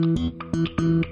평소 0.00 1.09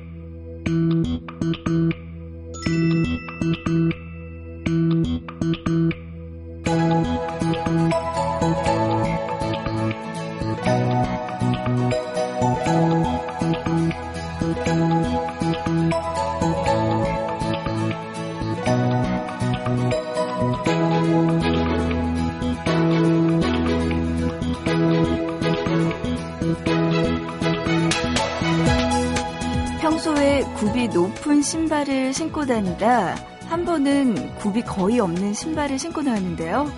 신발을 32.58 32.58
신고 32.58 32.76
다니다 32.76 33.14
한 33.48 33.64
번은 33.64 34.34
굽이 34.36 34.62
거의 34.62 35.00
없는 35.00 35.32
신발을 35.32 35.78
신고 35.78 36.02
나왔는데요. 36.02 36.70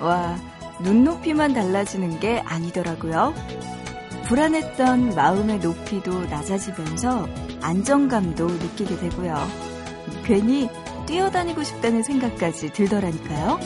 와, 0.00 0.36
눈높이만 0.80 1.52
달라지는 1.52 2.18
게 2.18 2.40
아니더라고요. 2.40 3.34
불안했던 4.24 5.14
마음의 5.14 5.60
높이도 5.60 6.24
낮아지면서 6.26 7.28
안정감도 7.60 8.46
느끼게 8.46 8.96
되고요. 8.96 9.36
괜히 10.24 10.68
뛰어다니고 11.06 11.62
싶다는 11.62 12.02
생각까지 12.02 12.72
들더라니까요. 12.72 13.58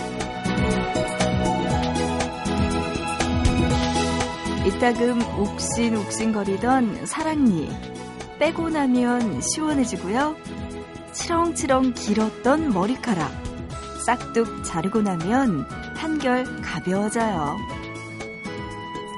이따금 4.66 5.20
욱신욱신거리던 5.38 7.06
사랑니 7.06 7.70
빼고 8.38 8.70
나면 8.70 9.40
시원해지고요. 9.40 10.36
치렁치렁 11.32 11.94
길었던 11.94 12.74
머리카락 12.74 13.32
싹둑 14.04 14.62
자르고 14.64 15.00
나면 15.00 15.66
한결 15.96 16.44
가벼워져요. 16.60 17.56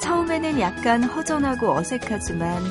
처음에는 0.01 0.61
약간 0.61 1.03
허전하고 1.03 1.73
어색하지만 1.73 2.63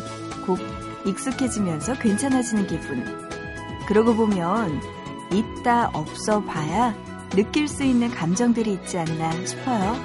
곧 0.45 0.59
익숙해지면서 1.05 1.95
괜찮아지는 1.95 2.67
기분. 2.67 3.03
그러고 3.85 4.15
보면 4.15 4.79
있다 5.33 5.89
없어 5.93 6.41
봐야 6.41 6.95
느낄 7.31 7.67
수 7.67 7.83
있는 7.83 8.09
감정들이 8.09 8.71
있지 8.73 8.97
않나 8.97 9.31
싶어요. 9.45 9.95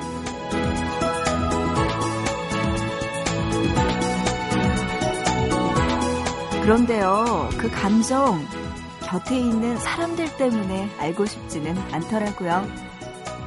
그런데요, 6.62 7.48
그 7.56 7.70
감정 7.70 8.57
곁에 9.08 9.38
있는 9.38 9.78
사람들 9.78 10.36
때문에 10.36 10.90
알고 10.98 11.24
싶지는 11.24 11.76
않더라고요. 11.92 12.66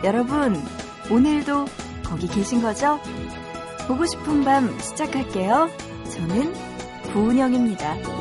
여러분, 0.03 0.59
오늘도 1.11 1.65
거기 2.03 2.27
계신 2.27 2.63
거죠? 2.63 2.99
보고 3.87 4.05
싶은 4.07 4.43
밤 4.43 4.79
시작할게요. 4.79 5.69
저는 6.09 6.53
구은영입니다. 7.13 8.20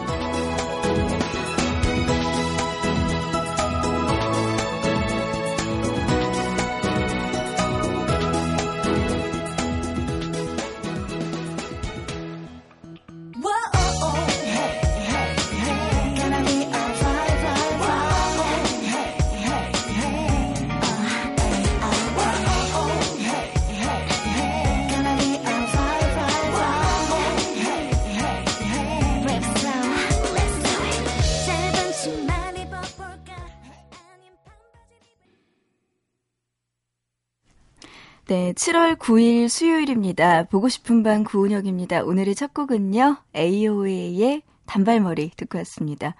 7월 38.70 38.94
9일 38.96 39.48
수요일입니다. 39.48 40.44
보고 40.44 40.68
싶은 40.68 41.02
밤 41.02 41.24
구은혁입니다. 41.24 42.04
오늘의 42.04 42.36
첫 42.36 42.54
곡은요. 42.54 43.16
AOA의 43.34 44.42
단발머리 44.66 45.32
듣고 45.36 45.58
왔습니다. 45.58 46.14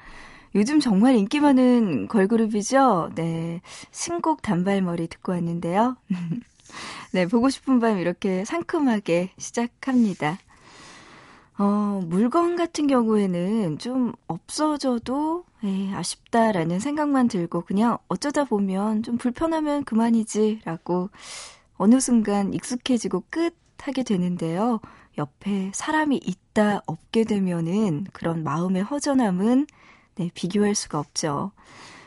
요즘 0.57 0.81
정말 0.81 1.15
인기 1.15 1.39
많은 1.39 2.09
걸그룹이죠. 2.09 3.13
네. 3.15 3.61
신곡 3.93 4.43
단발머리 4.43 5.07
듣고 5.07 5.31
왔는데요. 5.31 5.97
네, 7.15 7.27
보고 7.27 7.51
싶은 7.51 7.79
밤 7.79 7.99
이렇게 7.99 8.45
상큼하게 8.45 9.31
시작합니다. 9.39 10.39
어, 11.57 12.03
물건 12.05 12.57
같은 12.57 12.89
경우에는 12.89 13.79
좀 13.79 14.13
없어져도 14.27 15.45
에이, 15.63 15.93
아쉽다라는 15.95 16.81
생각만 16.81 17.29
들고 17.29 17.61
그냥 17.61 17.99
어쩌다 18.09 18.43
보면 18.43 19.05
좀 19.05 19.19
불편하면 19.19 19.85
그만이지라고 19.85 21.11
어느 21.81 21.99
순간 21.99 22.53
익숙해지고 22.53 23.25
끝 23.31 23.57
하게 23.79 24.03
되는데요. 24.03 24.81
옆에 25.17 25.71
사람이 25.73 26.21
있다 26.23 26.83
없게 26.85 27.25
되면은 27.25 28.07
그런 28.13 28.45
마음의 28.45 28.83
허전함은 28.83 29.67
네, 30.17 30.31
비교할 30.35 30.75
수가 30.75 30.99
없죠. 30.99 31.53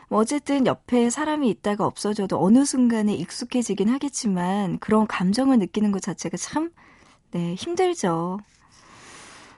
뭐 0.09 0.19
어쨌든 0.19 0.67
옆에 0.67 1.09
사람이 1.09 1.49
있다가 1.49 1.87
없어져도 1.87 2.39
어느 2.39 2.65
순간에 2.65 3.15
익숙해지긴 3.15 3.89
하겠지만 3.89 4.77
그런 4.77 5.07
감정을 5.07 5.57
느끼는 5.57 5.91
것 5.91 6.03
자체가 6.03 6.37
참 6.37 6.69
네, 7.31 7.55
힘들죠. 7.55 8.37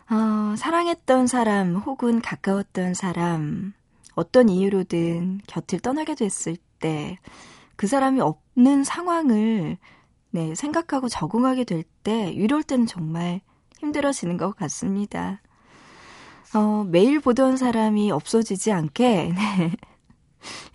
어, 0.10 0.56
사랑했던 0.56 1.28
사람 1.28 1.76
혹은 1.76 2.22
가까웠던 2.22 2.94
사람 2.94 3.74
어떤 4.14 4.48
이유로든 4.48 5.42
곁을 5.46 5.82
떠나게 5.82 6.16
됐을 6.16 6.56
때 6.80 7.20
그 7.76 7.88
사람이 7.88 8.22
없는 8.22 8.84
상황을 8.84 9.78
네, 10.36 10.54
생각하고 10.54 11.08
적응하게 11.08 11.64
될 11.64 11.86
때, 12.04 12.30
이럴 12.30 12.62
때는 12.62 12.88
정말 12.88 13.40
힘들어지는 13.80 14.36
것 14.36 14.54
같습니다. 14.58 15.42
어, 16.54 16.84
매일 16.84 17.22
보던 17.22 17.56
사람이 17.56 18.12
없어지지 18.12 18.74
않게, 18.74 19.32
네. 19.32 19.72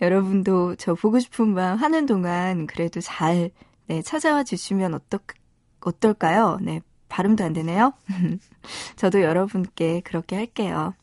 여러분도 0.00 0.76
저 0.76 0.94
보고 0.94 1.18
싶은 1.20 1.54
밤 1.54 1.76
하는 1.76 2.06
동안 2.06 2.66
그래도 2.66 3.02
잘, 3.02 3.50
네, 3.86 4.00
찾아와 4.00 4.44
주시면 4.44 4.94
어떨, 4.94 5.20
어떨까요? 5.80 6.56
네, 6.62 6.80
발음도 7.10 7.44
안 7.44 7.52
되네요. 7.52 7.92
저도 8.96 9.20
여러분께 9.20 10.00
그렇게 10.00 10.36
할게요. 10.36 10.94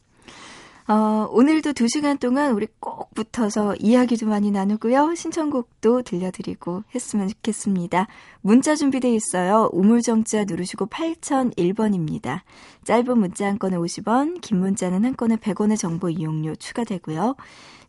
어, 0.89 1.27
오늘도 1.31 1.73
두 1.73 1.89
시간 1.89 2.17
동안 2.17 2.53
우리 2.53 2.65
꼭 2.79 3.13
붙어서 3.13 3.75
이야기도 3.75 4.25
많이 4.25 4.51
나누고요. 4.51 5.15
신청곡도 5.15 6.03
들려드리고 6.03 6.83
했으면 6.95 7.27
좋겠습니다. 7.27 8.07
문자 8.39 8.73
준비되어 8.73 9.11
있어요. 9.11 9.69
우물정자 9.73 10.45
누르시고 10.45 10.87
8001번입니다. 10.87 12.39
짧은 12.85 13.19
문자 13.19 13.47
한 13.47 13.59
건에 13.59 13.75
50원, 13.75 14.39
긴 14.39 14.59
문자는 14.59 15.03
한 15.03 15.17
건에 15.17 15.35
100원의 15.35 15.77
정보 15.77 16.09
이용료 16.09 16.55
추가되고요. 16.55 17.35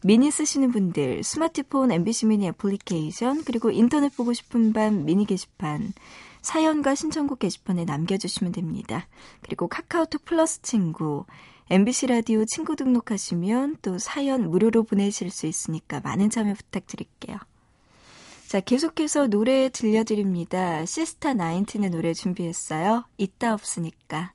미니 0.02 0.32
쓰시는 0.32 0.72
분들, 0.72 1.22
스마트폰 1.22 1.92
MBC 1.92 2.26
미니 2.26 2.48
애플리케이션, 2.48 3.44
그리고 3.44 3.70
인터넷 3.70 4.16
보고 4.16 4.32
싶은 4.32 4.72
밤 4.72 5.04
미니 5.04 5.24
게시판, 5.24 5.92
사연과 6.42 6.94
신청곡 6.94 7.40
게시판에 7.40 7.84
남겨주시면 7.84 8.52
됩니다. 8.52 9.06
그리고 9.42 9.68
카카오톡 9.68 10.24
플러스 10.24 10.62
친구, 10.62 11.24
MBC 11.70 12.06
라디오 12.06 12.44
친구 12.46 12.76
등록하시면 12.76 13.78
또 13.82 13.98
사연 13.98 14.50
무료로 14.50 14.84
보내실 14.84 15.30
수 15.30 15.46
있으니까 15.46 16.00
많은 16.00 16.30
참여 16.30 16.54
부탁드릴게요. 16.54 17.36
자, 18.46 18.60
계속해서 18.60 19.26
노래 19.26 19.68
들려드립니다. 19.68 20.86
시스타 20.86 21.34
나인틴의 21.34 21.90
노래 21.90 22.14
준비했어요. 22.14 23.04
있다 23.18 23.52
없으니까. 23.52 24.32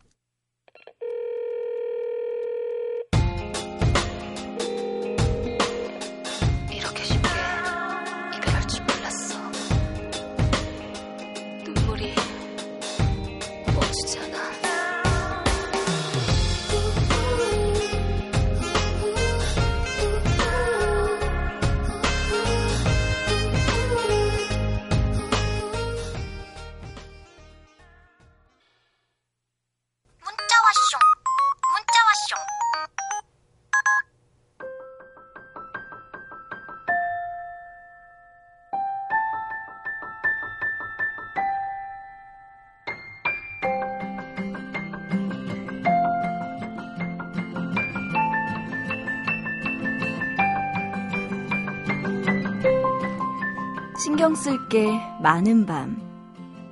신경 54.74 54.74
쓸게 54.74 55.00
많은 55.22 55.68
밤, 55.68 56.02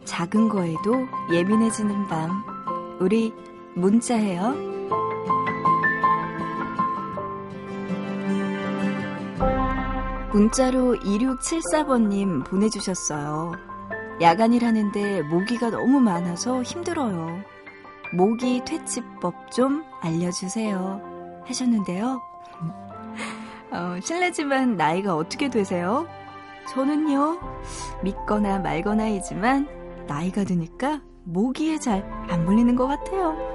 작은 0.05 0.49
거에도 0.49 1.07
예민해지는 1.31 2.07
밤, 2.07 2.43
우리 2.99 3.31
문자해요. 3.75 4.55
문자로 10.33 10.95
2674번님 10.95 12.43
보내주셨어요. 12.45 13.51
야간일 14.19 14.65
하는데 14.65 15.21
모기가 15.21 15.69
너무 15.69 15.99
많아서 15.99 16.63
힘들어요. 16.63 17.43
모기 18.15 18.63
퇴치법 18.65 19.51
좀 19.51 19.83
알려주세요. 20.01 21.43
하셨는데요. 21.45 22.19
어, 23.71 23.99
실례지만 24.01 24.75
나이가 24.75 25.15
어떻게 25.15 25.49
되세요? 25.49 26.07
저는요, 26.69 27.39
믿거나 28.03 28.59
말거나이지만 28.59 29.67
나이가 30.07 30.43
드니까 30.43 31.01
모기에 31.23 31.79
잘 31.79 32.03
안 32.29 32.45
물리는 32.45 32.75
것 32.75 32.87
같아요. 32.87 33.35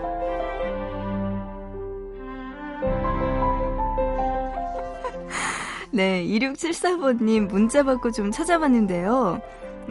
네, 5.90 6.24
2674번님 6.26 7.48
문자 7.48 7.82
받고 7.82 8.10
좀 8.12 8.30
찾아봤는데요. 8.30 9.40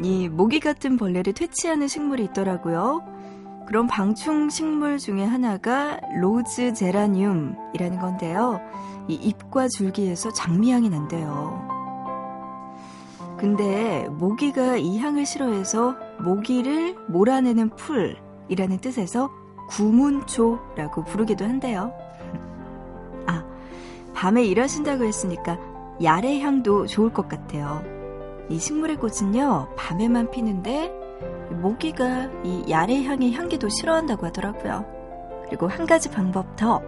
이 0.01 0.29
모기 0.29 0.59
같은 0.59 0.97
벌레를 0.97 1.33
퇴치하는 1.33 1.87
식물이 1.87 2.23
있더라고요. 2.25 3.01
그런 3.67 3.87
방충 3.87 4.49
식물 4.49 4.99
중에 4.99 5.23
하나가 5.23 5.99
로즈 6.19 6.73
제라늄이라는 6.73 7.99
건데요. 7.99 8.59
이 9.07 9.15
잎과 9.15 9.67
줄기에서 9.69 10.31
장미향이 10.33 10.89
난대요. 10.89 11.64
근데 13.45 14.07
모기가 14.09 14.77
이 14.77 14.97
향을 14.97 15.27
싫어해서 15.27 15.95
모기를 16.17 16.95
몰아내는 17.07 17.69
풀이라는 17.75 18.79
뜻에서 18.79 19.29
구문초라고 19.69 21.03
부르기도 21.03 21.45
한대요. 21.45 21.93
아, 23.27 23.45
밤에 24.15 24.43
일하신다고 24.45 25.03
했으니까 25.03 25.59
야레 26.03 26.39
향도 26.39 26.87
좋을 26.87 27.13
것 27.13 27.29
같아요. 27.29 27.83
이 28.49 28.57
식물의 28.57 28.97
꽃은요, 28.97 29.75
밤에만 29.77 30.31
피는데 30.31 30.91
모기가 31.61 32.31
이 32.43 32.65
야레 32.67 33.03
향의 33.03 33.33
향기도 33.33 33.69
싫어한다고 33.69 34.25
하더라고요. 34.25 34.85
그리고 35.45 35.67
한 35.67 35.85
가지 35.85 36.09
방법 36.09 36.55
더. 36.55 36.81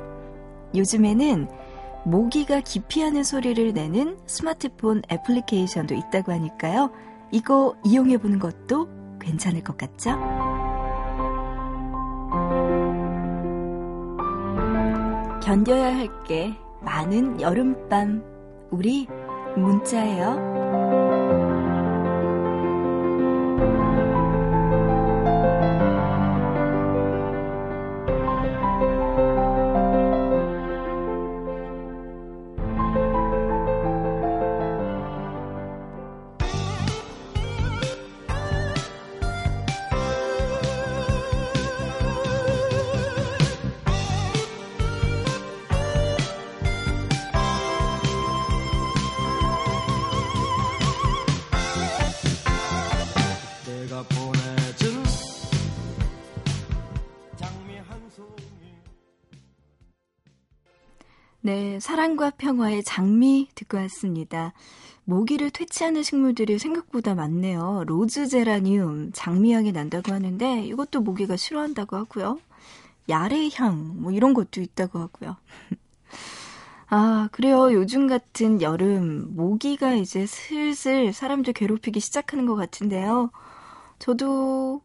요즘에는 0.73 1.49
모기가 2.07 2.61
기피하는 2.61 3.23
소리를 3.25 3.73
내는 3.73 4.17
스마트폰 4.27 5.01
애플리케이션도 5.11 5.93
있다고 5.93 6.31
하니까요. 6.31 6.89
이거 7.31 7.75
이용해 7.83 8.17
보는 8.19 8.39
것도 8.39 8.87
괜찮을 9.19 9.61
것 9.61 9.77
같죠? 9.77 10.11
견뎌야 15.43 15.95
할 15.95 16.23
게 16.25 16.53
많은 16.81 17.41
여름밤. 17.41 18.23
우리 18.71 19.07
문자예요. 19.55 20.66
네, 61.77 61.79
사랑과 61.79 62.31
평화의 62.31 62.83
장미 62.83 63.49
듣고 63.53 63.77
왔습니다. 63.77 64.51
모기를 65.03 65.51
퇴치하는 65.51 66.01
식물들이 66.01 66.57
생각보다 66.57 67.13
많네요. 67.13 67.83
로즈 67.85 68.27
제라늄, 68.27 69.11
장미향이 69.13 69.73
난다고 69.73 70.11
하는데 70.11 70.63
이것도 70.65 71.01
모기가 71.01 71.37
싫어한다고 71.37 71.95
하고요. 71.95 72.39
야레향, 73.09 74.01
뭐 74.01 74.11
이런 74.11 74.33
것도 74.33 74.59
있다고 74.59 74.97
하고요. 74.97 75.35
아, 76.89 77.29
그래요. 77.31 77.71
요즘 77.71 78.07
같은 78.07 78.59
여름, 78.63 79.35
모기가 79.35 79.93
이제 79.93 80.25
슬슬 80.25 81.13
사람들 81.13 81.53
괴롭히기 81.53 81.99
시작하는 81.99 82.47
것 82.47 82.55
같은데요. 82.55 83.29
저도, 83.99 84.81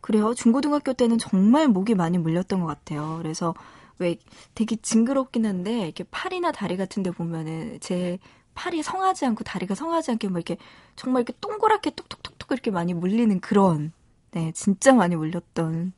그래요. 0.00 0.34
중고등학교 0.34 0.92
때는 0.92 1.18
정말 1.18 1.68
모기 1.68 1.94
많이 1.94 2.18
물렸던 2.18 2.58
것 2.62 2.66
같아요. 2.66 3.18
그래서 3.22 3.54
왜 3.98 4.16
되게 4.54 4.76
징그럽긴 4.76 5.46
한데 5.46 5.84
이렇게 5.84 6.04
팔이나 6.04 6.52
다리 6.52 6.76
같은 6.76 7.02
데 7.02 7.10
보면은 7.10 7.78
제 7.80 8.18
팔이 8.54 8.82
성하지 8.82 9.26
않고 9.26 9.44
다리가 9.44 9.74
성하지 9.74 10.12
않게 10.12 10.28
뭐 10.28 10.38
이렇게 10.38 10.56
정말 10.96 11.22
이렇게 11.22 11.34
동그랗게 11.40 11.90
톡톡톡톡 11.90 12.52
이렇게 12.52 12.70
많이 12.70 12.94
물리는 12.94 13.38
그런 13.40 13.92
네, 14.32 14.52
진짜 14.52 14.92
많이 14.92 15.16
물렸던 15.16 15.92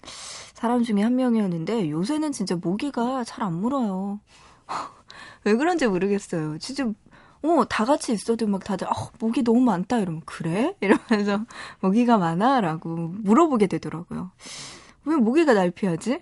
사람 0.54 0.82
중에 0.84 1.02
한 1.02 1.16
명이었는데 1.16 1.90
요새는 1.90 2.32
진짜 2.32 2.56
모기가 2.56 3.24
잘 3.24 3.42
안 3.44 3.54
물어요. 3.60 4.20
왜 5.44 5.54
그런지 5.54 5.86
모르겠어요. 5.86 6.58
진짜 6.58 6.92
어, 7.42 7.64
다 7.68 7.84
같이 7.84 8.12
있어도 8.12 8.46
막 8.48 8.64
다들, 8.64 8.88
어, 8.88 9.10
모기 9.20 9.42
너무 9.44 9.60
많다. 9.60 9.98
이러면, 10.00 10.22
그래? 10.26 10.74
이러면서, 10.80 11.44
모기가 11.80 12.18
많아? 12.18 12.60
라고 12.60 12.88
물어보게 12.96 13.68
되더라고요. 13.68 14.32
왜 15.04 15.16
모기가 15.16 15.52
날 15.54 15.70
피하지? 15.70 16.20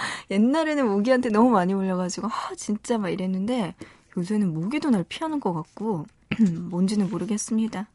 옛날에는 0.30 0.88
모기한테 0.88 1.30
너무 1.30 1.50
많이 1.50 1.74
물려가지고, 1.74 2.28
아, 2.28 2.54
진짜 2.56 2.98
막 2.98 3.10
이랬는데, 3.10 3.74
요새는 4.16 4.52
모기도 4.54 4.90
날 4.90 5.04
피하는 5.08 5.40
것 5.40 5.52
같고, 5.52 6.06
뭔지는 6.70 7.10
모르겠습니다. 7.10 7.88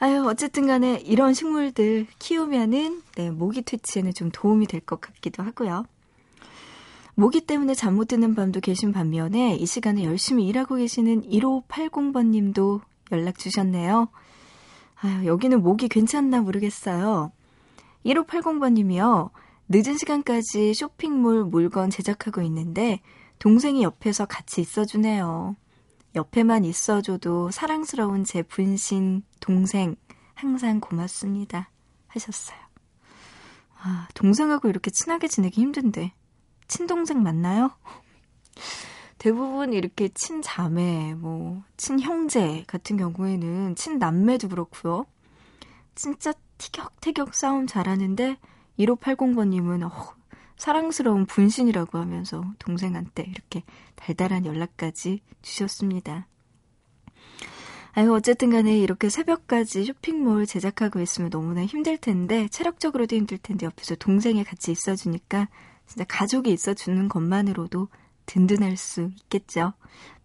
아유, 0.00 0.24
어쨌든 0.28 0.66
간에 0.66 1.02
이런 1.04 1.34
식물들 1.34 2.06
키우면은, 2.18 3.02
네, 3.16 3.30
모기 3.30 3.62
퇴치에는 3.62 4.14
좀 4.14 4.30
도움이 4.32 4.66
될 4.66 4.80
것 4.80 5.00
같기도 5.00 5.42
하고요. 5.42 5.84
모기 7.14 7.40
때문에 7.40 7.74
잠 7.74 7.96
못 7.96 8.06
드는 8.06 8.36
밤도 8.36 8.60
계신 8.60 8.92
반면에 8.92 9.56
이 9.56 9.66
시간에 9.66 10.04
열심히 10.04 10.46
일하고 10.46 10.76
계시는 10.76 11.22
1580번 11.22 12.26
님도 12.26 12.80
연락 13.10 13.38
주셨네요. 13.38 14.08
아유, 15.00 15.26
여기는 15.26 15.60
모기 15.60 15.88
괜찮나 15.88 16.40
모르겠어요. 16.42 17.32
1580번 18.06 18.74
님이요. 18.74 19.30
늦은 19.70 19.98
시간까지 19.98 20.72
쇼핑몰 20.72 21.44
물건 21.44 21.90
제작하고 21.90 22.40
있는데 22.42 23.00
동생이 23.38 23.82
옆에서 23.82 24.24
같이 24.24 24.60
있어주네요. 24.62 25.56
옆에만 26.14 26.64
있어줘도 26.64 27.50
사랑스러운 27.50 28.24
제 28.24 28.42
분신 28.42 29.22
동생 29.40 29.96
항상 30.34 30.80
고맙습니다. 30.80 31.70
하셨어요. 32.06 32.58
아, 33.80 34.08
동생하고 34.14 34.68
이렇게 34.68 34.90
친하게 34.90 35.28
지내기 35.28 35.60
힘든데 35.60 36.12
친동생 36.66 37.22
맞나요? 37.22 37.70
대부분 39.18 39.72
이렇게 39.72 40.08
친자매, 40.08 41.14
뭐 41.14 41.62
친형제 41.76 42.64
같은 42.66 42.96
경우에는 42.96 43.76
친남매도 43.76 44.48
그렇고요. 44.48 45.04
진짜 45.94 46.32
티격태격 46.56 47.34
싸움 47.34 47.66
잘하는데 47.66 48.38
1580번님은 48.78 49.84
어, 49.84 50.14
사랑스러운 50.56 51.26
분신이라고 51.26 51.98
하면서 51.98 52.44
동생한테 52.58 53.24
이렇게 53.24 53.62
달달한 53.94 54.44
연락까지 54.44 55.20
주셨습니다. 55.42 56.26
아유, 57.92 58.12
어쨌든 58.12 58.50
간에 58.50 58.78
이렇게 58.78 59.08
새벽까지 59.08 59.84
쇼핑몰 59.84 60.46
제작하고 60.46 61.00
있으면 61.00 61.30
너무나 61.30 61.64
힘들 61.64 61.96
텐데, 61.96 62.46
체력적으로도 62.48 63.16
힘들 63.16 63.38
텐데, 63.38 63.66
옆에서 63.66 63.96
동생이 63.96 64.44
같이 64.44 64.70
있어주니까, 64.70 65.48
진짜 65.86 66.04
가족이 66.04 66.52
있어주는 66.52 67.08
것만으로도 67.08 67.88
든든할 68.26 68.76
수 68.76 69.10
있겠죠. 69.22 69.72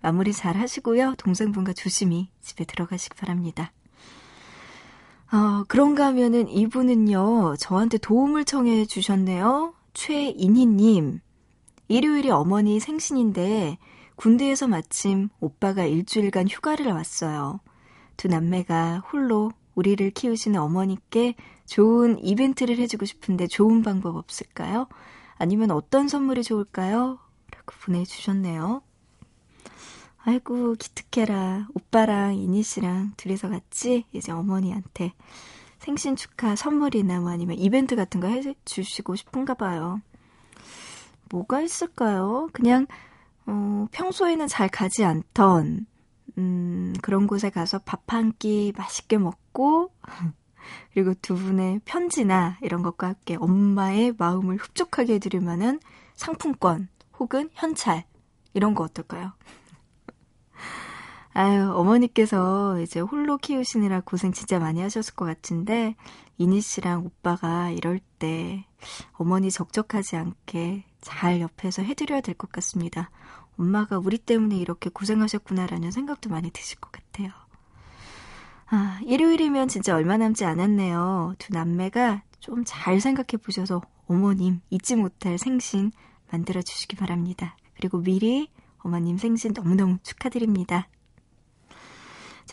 마무리 0.01 0.33
잘 0.33 0.57
하시고요. 0.57 1.15
동생분과 1.17 1.73
조심히 1.73 2.29
집에 2.41 2.65
들어가시기 2.65 3.15
바랍니다. 3.15 3.71
어, 5.33 5.63
그런가 5.67 6.05
하면은 6.07 6.47
이분은요, 6.47 7.55
저한테 7.57 7.97
도움을 7.97 8.45
청해 8.45 8.85
주셨네요. 8.85 9.73
최인희님. 9.95 11.21
일요일이 11.87 12.29
어머니 12.29 12.79
생신인데, 12.79 13.79
군대에서 14.15 14.67
마침 14.67 15.29
오빠가 15.39 15.85
일주일간 15.85 16.47
휴가를 16.47 16.91
왔어요. 16.91 17.61
두 18.15 18.27
남매가 18.27 19.05
홀로 19.11 19.51
우리를 19.73 20.07
키우시는 20.11 20.59
어머니께 20.59 21.33
좋은 21.65 22.23
이벤트를 22.23 22.77
해주고 22.77 23.05
싶은데 23.05 23.47
좋은 23.47 23.81
방법 23.81 24.17
없을까요? 24.17 24.87
아니면 25.37 25.71
어떤 25.71 26.07
선물이 26.07 26.43
좋을까요? 26.43 27.17
라고 27.51 27.73
보내주셨네요. 27.81 28.83
아이고, 30.25 30.75
기특해라. 30.75 31.67
오빠랑 31.73 32.35
이니 32.35 32.63
씨랑 32.63 33.13
둘이서 33.17 33.49
같이 33.49 34.05
이제 34.13 34.31
어머니한테 34.31 35.13
생신 35.79 36.15
축하 36.15 36.55
선물이나 36.55 37.19
뭐 37.19 37.29
아니면 37.31 37.57
이벤트 37.59 37.95
같은 37.97 38.21
거 38.21 38.27
해주시고 38.27 39.15
싶은가 39.17 39.53
봐요. 39.55 39.99
뭐가 41.29 41.61
있을까요? 41.61 42.47
그냥, 42.53 42.87
어, 43.45 43.87
평소에는 43.91 44.47
잘 44.47 44.69
가지 44.69 45.03
않던, 45.03 45.87
음, 46.37 46.93
그런 47.01 47.27
곳에 47.27 47.49
가서 47.49 47.79
밥 47.79 48.03
한 48.13 48.31
끼 48.39 48.71
맛있게 48.77 49.17
먹고, 49.17 49.91
그리고 50.93 51.13
두 51.21 51.35
분의 51.35 51.81
편지나 51.83 52.57
이런 52.61 52.81
것과 52.81 53.07
함께 53.07 53.35
엄마의 53.37 54.13
마음을 54.17 54.55
흡족하게 54.57 55.15
해드릴 55.15 55.41
만한 55.41 55.81
상품권 56.15 56.87
혹은 57.19 57.49
현찰, 57.53 58.05
이런 58.53 58.73
거 58.73 58.83
어떨까요? 58.85 59.33
아유, 61.33 61.71
어머니께서 61.73 62.79
이제 62.81 62.99
홀로 62.99 63.37
키우시느라 63.37 64.01
고생 64.01 64.31
진짜 64.33 64.59
많이 64.59 64.81
하셨을 64.81 65.15
것 65.15 65.25
같은데, 65.25 65.95
이니 66.37 66.61
씨랑 66.61 67.05
오빠가 67.05 67.69
이럴 67.71 67.99
때 68.19 68.65
어머니 69.13 69.49
적적하지 69.51 70.15
않게 70.15 70.83
잘 71.01 71.41
옆에서 71.41 71.81
해드려야 71.81 72.21
될 72.21 72.35
것 72.35 72.51
같습니다. 72.51 73.09
엄마가 73.57 73.97
우리 73.99 74.17
때문에 74.17 74.55
이렇게 74.57 74.89
고생하셨구나라는 74.89 75.91
생각도 75.91 76.29
많이 76.29 76.49
드실 76.51 76.79
것 76.79 76.91
같아요. 76.91 77.29
아, 78.67 78.99
일요일이면 79.05 79.67
진짜 79.67 79.95
얼마 79.95 80.17
남지 80.17 80.45
않았네요. 80.45 81.35
두 81.37 81.53
남매가 81.53 82.23
좀 82.39 82.63
잘 82.65 82.99
생각해 82.99 83.37
보셔서 83.41 83.81
어머님 84.07 84.59
잊지 84.69 84.95
못할 84.95 85.37
생신 85.37 85.91
만들어 86.31 86.61
주시기 86.61 86.95
바랍니다. 86.95 87.55
그리고 87.75 87.99
미리 87.99 88.49
어머님 88.79 89.17
생신 89.17 89.53
너무너무 89.55 89.97
축하드립니다. 90.03 90.87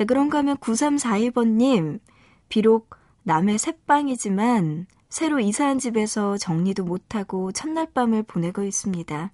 자, 0.00 0.07
그런가 0.07 0.38
하면 0.38 0.57
9342번님, 0.57 2.00
비록 2.49 2.88
남의 3.23 3.59
새빵이지만 3.59 4.87
새로 5.11 5.40
이사한 5.40 5.78
집에서 5.78 6.38
정리도 6.38 6.85
못하고 6.85 7.52
첫날 7.52 7.92
밤을 7.92 8.23
보내고 8.23 8.62
있습니다. 8.62 9.30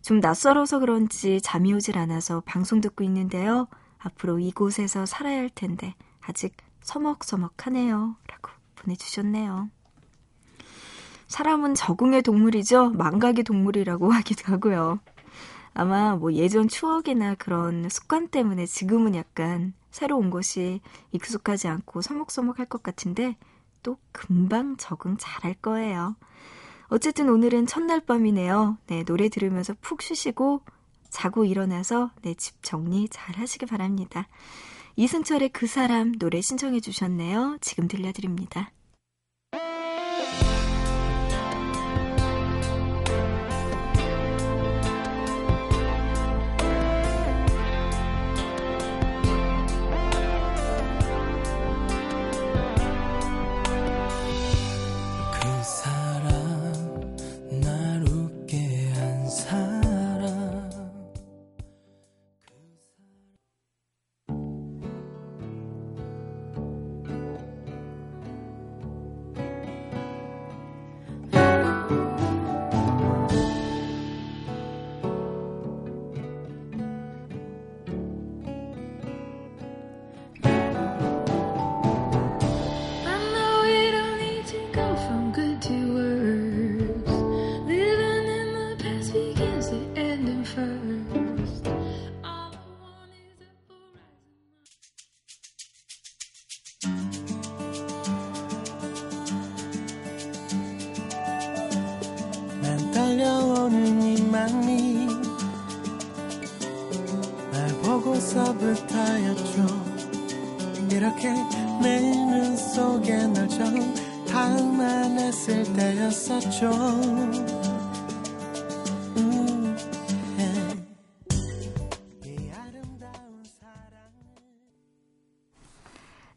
좀 0.00 0.20
낯설어서 0.20 0.78
그런지 0.78 1.42
잠이 1.42 1.74
오질 1.74 1.98
않아서 1.98 2.40
방송 2.46 2.80
듣고 2.80 3.04
있는데요. 3.04 3.68
앞으로 3.98 4.38
이곳에서 4.38 5.04
살아야 5.04 5.40
할 5.40 5.50
텐데 5.50 5.94
아직 6.22 6.56
서먹서먹하네요. 6.80 8.16
라고 8.28 8.50
보내주셨네요. 8.76 9.68
사람은 11.26 11.74
적응의 11.74 12.22
동물이죠. 12.22 12.92
망각의 12.92 13.44
동물이라고 13.44 14.08
하기도 14.10 14.54
하고요. 14.54 15.00
아마 15.74 16.16
뭐 16.16 16.32
예전 16.32 16.66
추억이나 16.66 17.34
그런 17.34 17.90
습관 17.90 18.28
때문에 18.28 18.64
지금은 18.64 19.14
약간 19.14 19.74
새로운 19.92 20.30
곳이 20.30 20.80
익숙하지 21.12 21.68
않고 21.68 22.02
서먹서먹할 22.02 22.66
것 22.66 22.82
같은데 22.82 23.36
또 23.84 23.98
금방 24.10 24.76
적응 24.76 25.16
잘할 25.18 25.54
거예요. 25.54 26.16
어쨌든 26.88 27.28
오늘은 27.28 27.66
첫날 27.66 28.00
밤이네요. 28.00 28.78
네, 28.86 29.04
노래 29.04 29.28
들으면서 29.28 29.74
푹 29.80 30.02
쉬시고 30.02 30.62
자고 31.08 31.44
일어나서 31.44 32.10
내 32.22 32.34
집 32.34 32.62
정리 32.62 33.08
잘 33.08 33.36
하시기 33.36 33.66
바랍니다. 33.66 34.26
이승철의 34.96 35.50
그 35.50 35.66
사람 35.66 36.12
노래 36.12 36.40
신청해 36.40 36.80
주셨네요. 36.80 37.58
지금 37.60 37.88
들려드립니다. 37.88 38.70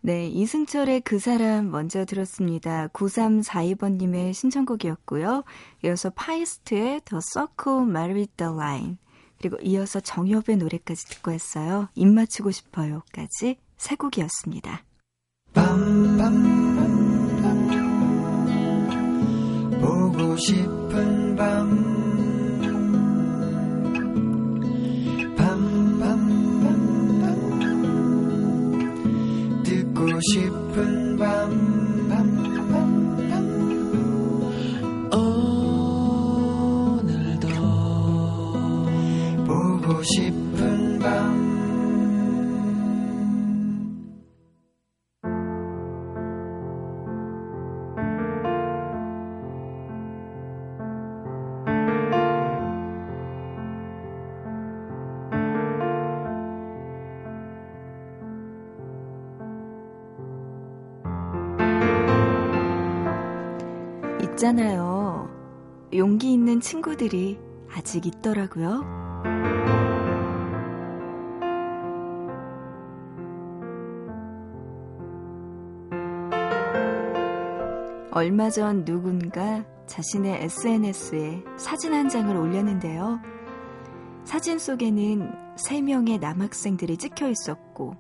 네, 0.06 0.28
이승철의 0.28 1.02
그 1.02 1.18
사람 1.18 1.72
먼저 1.72 2.06
들었습니다. 2.06 2.88
9342번님의 2.90 4.34
신청곡이었고요. 4.34 5.44
이어서 5.84 6.12
파이스트의 6.12 7.02
The 7.06 7.22
Circle 7.34 7.90
Married 7.90 8.32
the 8.38 8.54
Line 8.54 8.98
그리고 9.40 9.58
이어서 9.64 10.00
정엽의 10.00 10.58
노래까지 10.58 11.06
듣고 11.08 11.32
왔어요. 11.32 11.90
입 11.96 12.08
맞추고 12.08 12.52
싶어요까지 12.52 13.58
세 13.78 13.96
곡이었습니다. 13.96 14.84
밤밤 15.54 16.65
보고 20.12 20.38
싶은 20.38 21.36
밤. 21.36 21.68
밤밤밤밤. 25.36 26.24
듣고 29.64 30.20
싶은 30.32 31.18
밤 31.18 32.08
밤밤밤. 32.08 33.06
싶은 40.06 40.45
있잖아요. 64.46 65.28
용기 65.94 66.32
있는 66.32 66.60
친구들이 66.60 67.40
아직 67.76 68.06
있더라고요. 68.06 68.84
얼마 78.12 78.50
전 78.52 78.86
누군가 78.86 79.66
자신의 79.88 80.44
SNS에 80.44 81.44
사진 81.58 81.94
한 81.94 82.08
장을 82.08 82.36
올렸는데요. 82.36 83.20
사진 84.26 84.60
속에는 84.60 85.56
3명의 85.56 86.20
남학생들이 86.20 86.98
찍혀 86.98 87.30
있었고, 87.30 87.96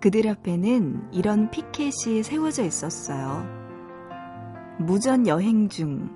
그들 0.00 0.26
앞에는 0.28 1.12
이런 1.12 1.50
피켓이 1.50 2.24
세워져 2.24 2.64
있었어요. 2.64 3.67
무전 4.80 5.26
여행 5.26 5.68
중 5.68 6.08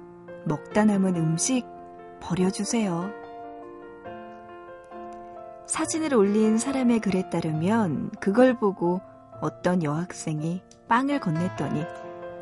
먹다 0.44 0.84
남은 0.84 1.16
음식 1.16 1.66
버려주세요. 2.20 3.10
사진을 5.66 6.14
올린 6.14 6.58
사람의 6.58 7.00
글에 7.00 7.28
따르면 7.28 8.10
그걸 8.20 8.56
보고 8.56 9.00
어떤 9.40 9.82
여학생이 9.82 10.62
빵을 10.86 11.18
건넸더니 11.18 11.86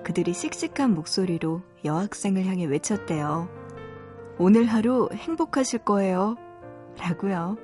그들이 0.05 0.35
씩씩한 0.35 0.93
목소리로 0.95 1.63
여학생을 1.87 2.45
향해 2.45 2.67
외쳤대요. 2.67 3.49
오늘 4.39 4.67
하루 4.67 5.09
행복하실 5.13 5.81
거예요. 5.81 6.37
라고요. 6.99 7.57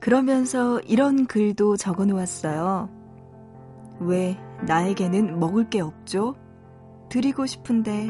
그러면서 0.00 0.80
이런 0.80 1.26
글도 1.26 1.76
적어 1.76 2.06
놓았어요. 2.06 2.88
왜 4.00 4.38
나에게는 4.62 5.38
먹을 5.38 5.68
게 5.68 5.80
없죠? 5.80 6.36
드리고 7.14 7.46
싶은데. 7.46 8.08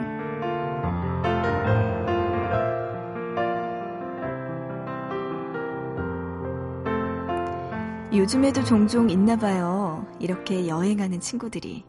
요즘에도 8.15 8.65
종종 8.65 9.11
있나 9.11 9.37
봐요. 9.37 10.07
이렇게 10.21 10.69
여행하는 10.69 11.21
친구들이. 11.21 11.85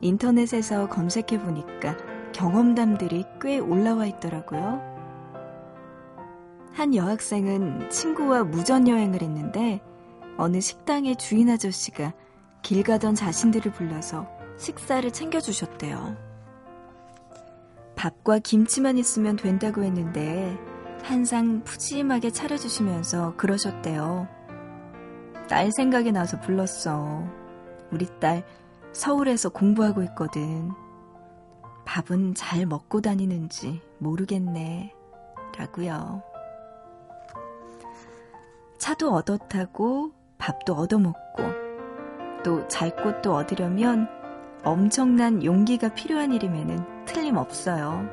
인터넷에서 0.00 0.88
검색해 0.88 1.40
보니까 1.40 1.96
경험담들이 2.32 3.24
꽤 3.40 3.60
올라와 3.60 4.06
있더라고요. 4.06 4.82
한 6.72 6.92
여학생은 6.92 7.90
친구와 7.90 8.42
무전여행을 8.42 9.22
했는데 9.22 9.80
어느 10.38 10.60
식당의 10.60 11.14
주인 11.14 11.48
아저씨가 11.48 12.14
길 12.62 12.82
가던 12.82 13.14
자신들을 13.14 13.70
불러서 13.70 14.37
식사를 14.58 15.08
챙겨주셨대요. 15.10 16.16
밥과 17.96 18.40
김치만 18.40 18.98
있으면 18.98 19.36
된다고 19.36 19.82
했는데 19.82 20.56
한상 21.02 21.62
푸짐하게 21.64 22.30
차려주시면서 22.30 23.36
그러셨대요. 23.36 24.28
딸 25.48 25.70
생각이 25.72 26.12
나서 26.12 26.40
불렀어. 26.40 27.24
우리 27.90 28.06
딸 28.20 28.44
서울에서 28.92 29.48
공부하고 29.48 30.02
있거든. 30.04 30.70
밥은 31.84 32.34
잘 32.34 32.66
먹고 32.66 33.00
다니는지 33.00 33.80
모르겠네. 33.98 34.92
라고요. 35.56 36.22
차도 38.78 39.12
얻어 39.12 39.38
타고 39.38 40.12
밥도 40.36 40.74
얻어 40.74 40.98
먹고 40.98 41.42
또 42.44 42.66
잘 42.68 42.94
곳도 42.94 43.34
얻으려면 43.34 44.17
엄청난 44.64 45.44
용기가 45.44 45.88
필요한 45.94 46.32
일임에는 46.32 47.04
틀림없어요. 47.06 48.08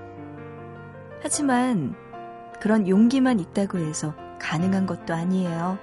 하지만 1.21 1.95
그런 2.59 2.87
용기만 2.87 3.39
있다고 3.39 3.79
해서 3.79 4.13
가능한 4.39 4.85
것도 4.85 5.13
아니에요. 5.13 5.77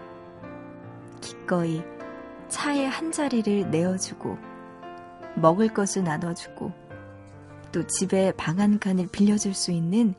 기꺼이 1.21 1.83
차에 2.49 2.87
한 2.87 3.13
자리를 3.13 3.71
내어주고 3.71 4.39
먹을 5.37 5.69
것을 5.69 6.05
나눠주고 6.05 6.73
또 7.73 7.87
집에 7.87 8.33
방 8.37 8.61
한 8.61 8.79
칸을 8.79 9.09
빌려줄 9.11 9.55
수 9.55 9.71
있는 9.73 10.15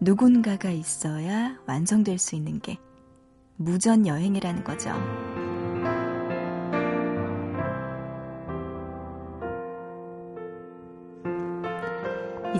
누군가가 0.00 0.70
있어야 0.70 1.58
완성될 1.66 2.18
수 2.18 2.34
있는 2.34 2.60
게 2.60 2.78
무전 3.56 4.06
여행이라는 4.06 4.64
거죠. 4.64 4.90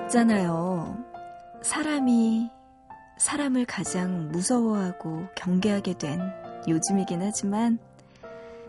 있잖아요. 0.08 0.96
사람이 1.62 2.50
사람을 3.18 3.66
가장 3.66 4.30
무서워하고 4.30 5.26
경계하게 5.36 5.94
된 5.94 6.20
요즘이긴 6.66 7.20
하지만 7.22 7.78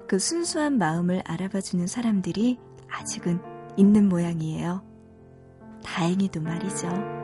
그 0.07 0.19
순수한 0.19 0.77
마음을 0.77 1.21
알아봐주는 1.25 1.87
사람들이 1.87 2.59
아직은 2.89 3.39
있는 3.77 4.09
모양이에요. 4.09 4.83
다행히도 5.83 6.41
말이죠. 6.41 7.18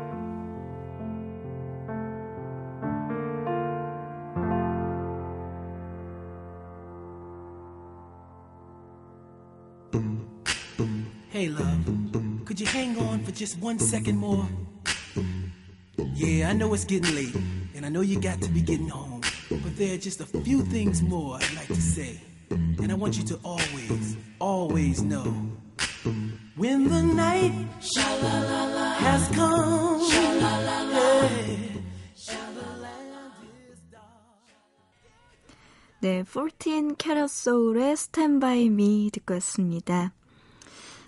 for 13.25 13.33
just 13.33 13.59
one 13.59 13.79
second 13.79 14.17
more? 14.19 14.47
Yeah, 16.15 16.51
I 16.51 16.53
know 16.53 16.75
it's 16.75 16.85
getting 16.85 17.15
late, 17.15 17.35
and 17.75 17.87
I 17.87 17.89
know 17.89 18.01
you 18.03 18.21
got 18.21 18.41
to 18.43 18.49
be 18.49 18.61
getting 18.61 18.89
home, 18.89 19.23
but 19.49 19.77
there 19.77 19.95
are 19.95 19.99
just 19.99 20.21
a 20.21 20.27
few 20.27 20.63
things 20.63 21.03
more 21.03 21.37
I'd 21.37 21.55
like 21.55 21.69
to 21.69 21.81
say. 21.81 22.21
And 22.51 22.91
I 22.91 22.95
want 22.95 23.17
you 23.17 23.25
to 23.25 23.39
always, 23.45 24.17
always 24.39 25.03
know 25.03 25.25
when 26.57 26.89
the 26.89 27.03
night 27.03 27.53
has 29.01 29.29
come. 29.35 30.01
yeah, 30.03 31.41
네, 36.03 36.25
14 36.25 36.97
캐럿 36.97 37.29
소울의 37.29 37.93
Stand 37.93 38.41
By 38.41 38.65
Me 38.67 39.11
듣고 39.11 39.35
왔습니다. 39.35 40.15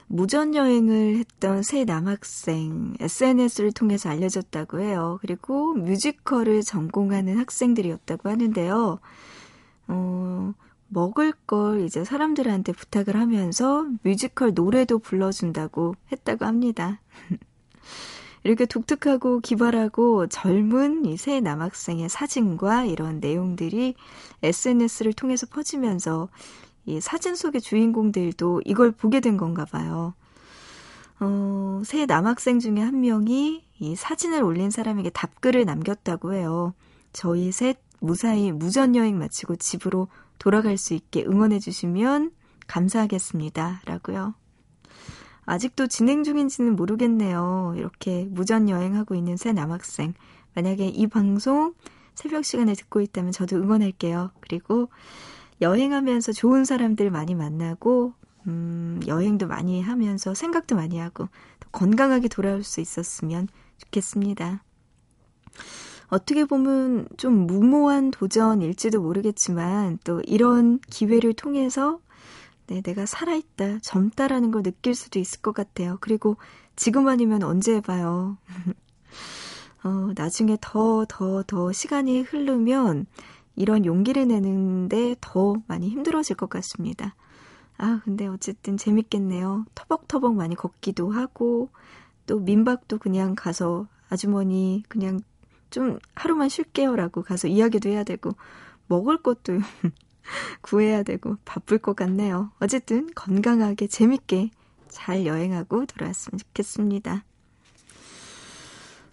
무전 0.07 0.55
여행을 0.55 1.17
했던 1.17 1.63
새 1.63 1.83
남학생, 1.83 2.95
SNS를 2.99 3.73
통해서 3.73 4.09
알려졌다고 4.09 4.79
해요. 4.79 5.19
그리고 5.21 5.73
뮤지컬을 5.73 6.61
전공하는 6.61 7.37
학생들이었다고 7.37 8.29
하는데요. 8.29 8.99
어, 9.89 10.53
먹을 10.87 11.33
걸 11.45 11.81
이제 11.81 12.05
사람들한테 12.05 12.71
부탁을 12.71 13.17
하면서 13.17 13.85
뮤지컬 14.03 14.53
노래도 14.53 14.97
불러준다고 14.97 15.95
했다고 16.11 16.45
합니다. 16.45 17.01
이렇게 18.45 18.65
독특하고 18.65 19.41
기발하고 19.41 20.27
젊은 20.27 21.05
이새 21.05 21.41
남학생의 21.41 22.07
사진과 22.07 22.85
이런 22.85 23.19
내용들이 23.19 23.95
SNS를 24.41 25.11
통해서 25.11 25.45
퍼지면서 25.47 26.29
이 26.88 27.02
사진 27.02 27.36
속의 27.36 27.62
주인공들도 27.62 28.62
이걸 28.65 28.91
보게 28.91 29.19
된 29.19 29.38
건가 29.38 29.65
봐요. 29.65 30.13
어, 31.19 31.82
새 31.84 32.06
남학생 32.06 32.60
중에 32.60 32.80
한 32.80 33.02
명이 33.02 33.65
이 33.80 33.95
사진을 33.95 34.41
올린 34.41 34.71
사람에게 34.71 35.10
답글을 35.10 35.65
남겼다고 35.65 36.34
해요. 36.34 36.73
저희 37.12 37.52
셋 37.52 37.78
무사히 38.00 38.52
무전 38.52 38.95
여행 38.95 39.19
마치고 39.19 39.58
집으로 39.58 40.08
돌아갈 40.39 40.78
수 40.78 40.93
있게 40.93 41.26
응원해 41.26 41.60
주시면 41.60 42.32
감사하겠습니다. 42.67 43.82
라고요. 43.86 44.36
아직도 45.45 45.88
진행 45.88 46.23
중인지는 46.23 46.76
모르겠네요. 46.76 47.73
이렇게 47.76 48.28
무전 48.30 48.69
여행하고 48.69 49.15
있는 49.15 49.36
새 49.36 49.52
남학생. 49.52 50.13
만약에 50.56 50.88
이 50.88 51.08
방송 51.08 51.73
새벽 52.15 52.45
시간에 52.45 52.73
듣고 52.73 53.02
있다면 53.02 53.32
저도 53.32 53.58
응원할게요. 53.58 54.32
그리고 54.39 54.89
여행하면서 55.61 56.33
좋은 56.33 56.65
사람들 56.65 57.11
많이 57.11 57.35
만나고, 57.35 58.13
음, 58.47 58.99
여행도 59.07 59.47
많이 59.47 59.81
하면서 59.81 60.33
생각도 60.33 60.75
많이 60.75 60.99
하고, 60.99 61.27
더 61.59 61.69
건강하게 61.71 62.27
돌아올 62.27 62.63
수 62.63 62.81
있었으면 62.81 63.47
좋겠습니다. 63.77 64.63
어떻게 66.09 66.45
보면 66.45 67.07
좀 67.17 67.47
무모한 67.47 68.11
도전일지도 68.11 69.01
모르겠지만, 69.01 69.99
또 70.03 70.21
이런 70.25 70.79
기회를 70.89 71.33
통해서 71.33 71.99
네, 72.67 72.81
내가 72.81 73.05
살아있다, 73.05 73.79
젊다라는 73.79 74.51
걸 74.51 74.61
느낄 74.61 74.93
수도 74.93 75.19
있을 75.19 75.41
것 75.41 75.53
같아요. 75.53 75.97
그리고 76.01 76.35
지금 76.75 77.07
아니면 77.07 77.43
언제 77.43 77.75
해봐요. 77.75 78.37
어, 79.83 80.11
나중에 80.15 80.57
더, 80.59 81.05
더, 81.07 81.43
더 81.43 81.71
시간이 81.71 82.21
흐르면 82.23 83.05
이런 83.57 83.85
용기를 83.85 84.27
내는데 84.27 85.15
더 85.19 85.55
많이 85.67 85.89
힘들어질 85.89 86.35
것 86.37 86.47
같습니다. 86.49 87.15
아, 87.77 88.01
근데 88.05 88.27
어쨌든 88.27 88.77
재밌겠네요. 88.77 89.65
터벅터벅 89.75 90.35
많이 90.35 90.55
걷기도 90.55 91.11
하고, 91.11 91.69
또 92.27 92.39
민박도 92.39 92.99
그냥 92.99 93.35
가서 93.35 93.87
아주머니 94.09 94.83
그냥 94.87 95.19
좀 95.69 95.99
하루만 96.15 96.49
쉴게요라고 96.49 97.23
가서 97.23 97.47
이야기도 97.47 97.89
해야 97.89 98.03
되고, 98.03 98.31
먹을 98.87 99.21
것도 99.21 99.59
구해야 100.61 101.03
되고 101.03 101.37
바쁠 101.43 101.79
것 101.79 101.95
같네요. 101.95 102.51
어쨌든 102.59 103.09
건강하게 103.15 103.87
재밌게 103.87 104.51
잘 104.87 105.25
여행하고 105.25 105.85
돌아왔으면 105.87 106.37
좋겠습니다. 106.37 107.23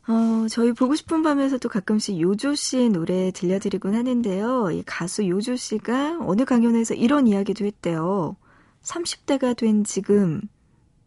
어, 0.07 0.47
저희 0.51 0.73
보고 0.73 0.95
싶은 0.95 1.23
밤에서도 1.23 1.67
가끔씩 1.69 2.21
요조 2.21 2.55
씨의 2.55 2.91
노래 2.91 3.31
들려드리곤 3.31 3.95
하는데요. 3.95 4.71
이 4.73 4.83
가수 4.85 5.27
요조 5.27 5.57
씨가 5.57 6.19
어느 6.21 6.45
강연에서 6.45 6.95
이런 6.95 7.27
이야기도 7.27 7.65
했대요. 7.65 8.37
30대가 8.83 9.57
된 9.57 9.83
지금, 9.85 10.43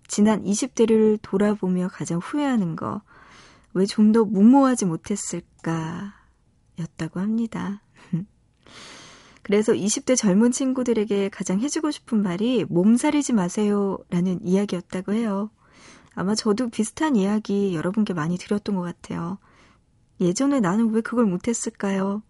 지난 0.08 0.44
20대를 0.44 1.20
돌아보며 1.22 1.90
가장 1.90 2.20
후회하는 2.20 2.76
거, 2.76 3.02
왜 3.74 3.86
좀 3.86 4.12
더 4.12 4.26
무모하지 4.26 4.86
못했을까, 4.86 6.16
였다고 6.80 7.20
합니다. 7.20 7.84
그래서 9.44 9.74
20대 9.74 10.18
젊은 10.18 10.52
친구들에게 10.52 11.30
가장 11.30 11.60
해주고 11.60 11.92
싶은 11.92 12.24
말이 12.24 12.66
몸살이지 12.68 13.34
마세요 13.34 14.00
라는 14.10 14.40
이야기였다고 14.44 15.14
해요. 15.14 15.52
아마 16.18 16.34
저도 16.34 16.70
비슷한 16.70 17.16
이야기 17.16 17.76
여러분께 17.76 18.16
많이 18.16 18.40
드렸던 18.40 18.76
것 18.76 18.82
같아요. 18.82 19.38
예전에 20.20 20.60
나는 20.60 20.90
왜 20.90 21.02
그걸 21.02 21.28
못했을까요? 21.28 22.24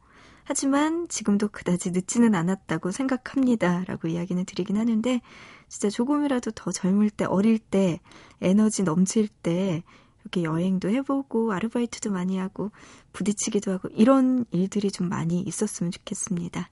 하지만 0.43 1.07
지금도 1.07 1.47
그다지 1.47 1.91
늦지는 1.91 2.35
않았다고 2.35 2.91
생각합니다. 2.91 3.85
라고 3.87 4.09
이야기는 4.09 4.43
드리긴 4.43 4.75
하는데, 4.75 5.21
진짜 5.69 5.89
조금이라도 5.89 6.51
더 6.51 6.73
젊을 6.73 7.09
때, 7.11 7.23
어릴 7.23 7.59
때, 7.59 8.01
에너지 8.41 8.83
넘칠 8.83 9.29
때, 9.29 9.83
이렇게 10.21 10.43
여행도 10.43 10.89
해보고, 10.89 11.53
아르바이트도 11.53 12.11
많이 12.11 12.37
하고, 12.37 12.71
부딪히기도 13.13 13.71
하고, 13.71 13.87
이런 13.93 14.43
일들이 14.51 14.91
좀 14.91 15.07
많이 15.07 15.39
있었으면 15.39 15.91
좋겠습니다. 15.93 16.69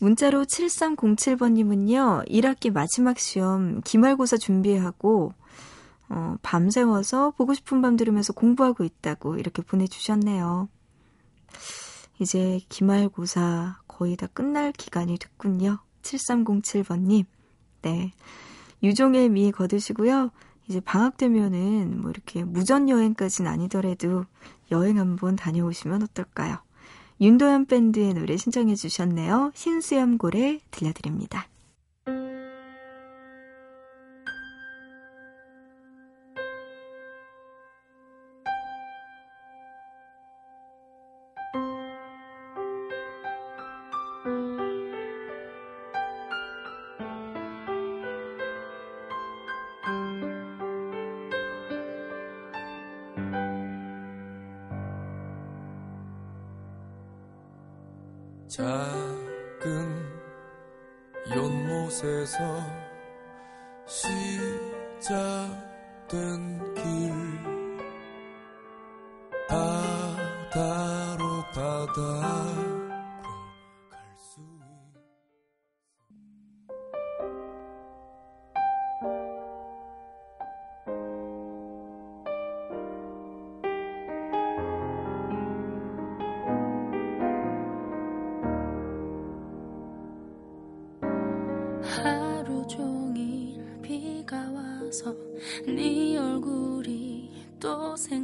문자로 0.00 0.44
7307번님은요, 0.44 2.26
1학기 2.26 2.72
마지막 2.72 3.18
시험 3.18 3.82
기말고사 3.82 4.38
준비하고, 4.38 5.34
어, 6.08 6.36
밤새워서 6.42 7.32
보고 7.32 7.52
싶은 7.52 7.82
밤 7.82 7.96
들으면서 7.96 8.32
공부하고 8.32 8.84
있다고 8.84 9.36
이렇게 9.36 9.62
보내주셨네요. 9.62 10.68
이제 12.18 12.60
기말고사 12.70 13.80
거의 13.86 14.16
다 14.16 14.26
끝날 14.26 14.72
기간이 14.72 15.18
됐군요. 15.18 15.78
7307번님. 16.02 17.26
네. 17.82 18.12
유종의 18.82 19.28
미 19.28 19.52
거두시고요. 19.52 20.30
이제 20.66 20.80
방학 20.80 21.18
되면은 21.18 22.00
뭐 22.00 22.10
이렇게 22.10 22.42
무전 22.42 22.88
여행까지는 22.88 23.50
아니더라도 23.50 24.24
여행 24.70 24.98
한번 24.98 25.36
다녀오시면 25.36 26.02
어떨까요? 26.04 26.58
윤도현 27.20 27.66
밴드의 27.66 28.14
노래 28.14 28.36
신청해 28.36 28.74
주셨네요. 28.76 29.52
흰수염 29.54 30.16
고래 30.16 30.58
들려드립니다. 30.70 31.48
네 95.76 96.16
얼굴이 96.18 97.30
또 97.60 97.94
생 97.96 98.19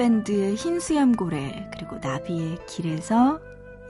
밴드의 0.00 0.54
흰 0.54 0.80
수염 0.80 1.14
고래 1.14 1.68
그리고 1.74 1.98
나비의 1.98 2.64
길에서 2.66 3.38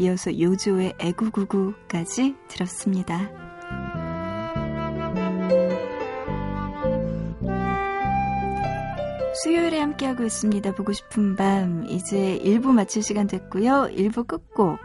이어서 0.01 0.37
요조의 0.37 0.95
애구구구까지 0.99 2.35
들었습니다. 2.49 3.31
수요일에 9.41 9.79
함께하고 9.79 10.25
있습니다. 10.25 10.75
보고 10.75 10.93
싶은 10.93 11.37
밤. 11.37 11.85
이제 11.87 12.41
1부 12.43 12.73
마칠 12.73 13.05
시간 13.05 13.29
됐고요. 13.29 13.91
1부 13.93 14.27
끝곡. 14.27 14.81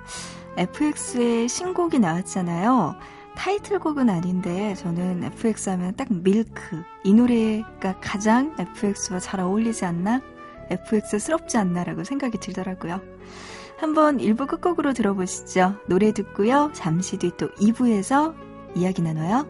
FX의 0.58 1.50
신곡이 1.50 1.98
나왔잖아요. 1.98 2.98
타이틀곡은 3.36 4.12
아닌데 4.12 4.76
저는 4.76 5.24
FX 5.24 5.70
하면 5.72 5.96
딱 5.96 6.08
밀크 6.12 6.84
이 7.04 7.16
노래가 7.16 8.00
가장 8.00 8.56
FX와 8.60 9.20
잘 9.20 9.40
어울리지 9.40 9.86
않나? 9.86 10.35
FX스럽지 10.70 11.58
않나라고 11.58 12.04
생각이 12.04 12.40
들더라고요. 12.40 13.02
한번 13.78 14.18
1부 14.18 14.48
끝곡으로 14.48 14.94
들어보시죠. 14.94 15.76
노래 15.88 16.12
듣고요. 16.12 16.72
잠시 16.74 17.18
뒤 17.18 17.32
또 17.38 17.50
2부에서 17.56 18.34
이야기 18.76 19.02
나눠요. 19.02 19.48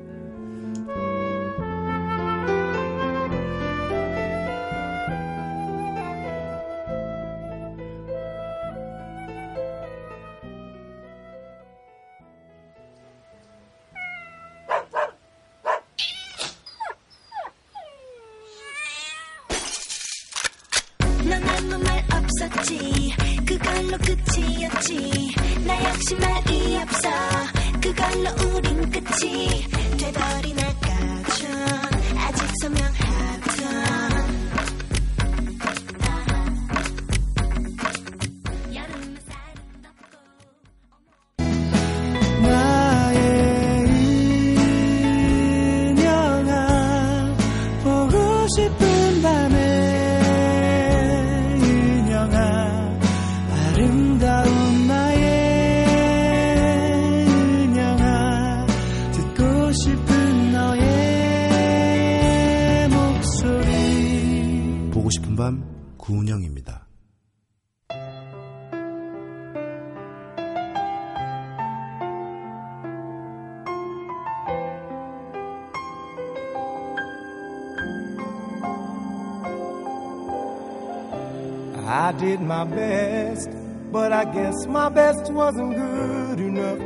I 82.05 82.11
did 82.11 82.39
my 82.39 82.65
best, 82.65 83.49
but 83.91 84.11
I 84.11 84.25
guess 84.25 84.67
my 84.67 84.89
best 84.89 85.33
wasn't 85.33 85.73
good 85.73 86.39
enough. 86.39 86.77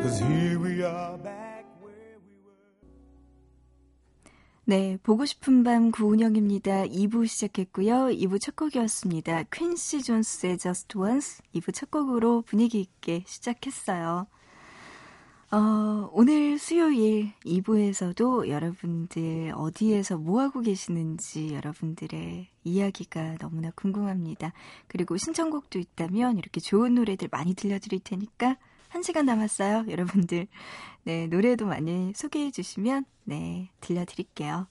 Cause 0.00 0.18
here 0.20 0.58
we 0.58 0.82
are 0.82 1.18
back 1.18 1.66
where 1.82 2.16
we 2.24 2.40
were. 2.46 2.56
네, 4.64 4.96
보고 5.02 5.26
싶은 5.26 5.64
밤 5.64 5.90
구은영입니다. 5.90 6.84
2부 6.86 7.26
시작했고요. 7.26 8.08
2부 8.08 8.40
첫 8.40 8.56
곡이었습니다. 8.56 9.42
퀸시 9.52 10.02
존스의 10.02 10.56
Just 10.56 10.96
Once 10.96 11.42
2부 11.54 11.74
첫 11.74 11.90
곡으로 11.90 12.40
분위기 12.40 12.80
있게 12.80 13.22
시작했어요. 13.26 14.28
어, 15.54 16.10
오늘 16.12 16.58
수요일 16.58 17.30
2부에서도 17.46 18.48
여러분들 18.48 19.52
어디에서 19.54 20.18
뭐하고 20.18 20.62
계시는지 20.62 21.54
여러분들의 21.54 22.48
이야기가 22.64 23.36
너무나 23.38 23.70
궁금합니다. 23.76 24.52
그리고 24.88 25.16
신청곡도 25.16 25.78
있다면 25.78 26.38
이렇게 26.38 26.60
좋은 26.60 26.96
노래들 26.96 27.28
많이 27.30 27.54
들려드릴 27.54 28.00
테니까 28.02 28.56
한 28.88 29.04
시간 29.04 29.26
남았어요. 29.26 29.84
여러분들. 29.88 30.48
네, 31.04 31.28
노래도 31.28 31.66
많이 31.66 32.12
소개해 32.16 32.50
주시면, 32.50 33.04
네, 33.22 33.70
들려드릴게요. 33.80 34.66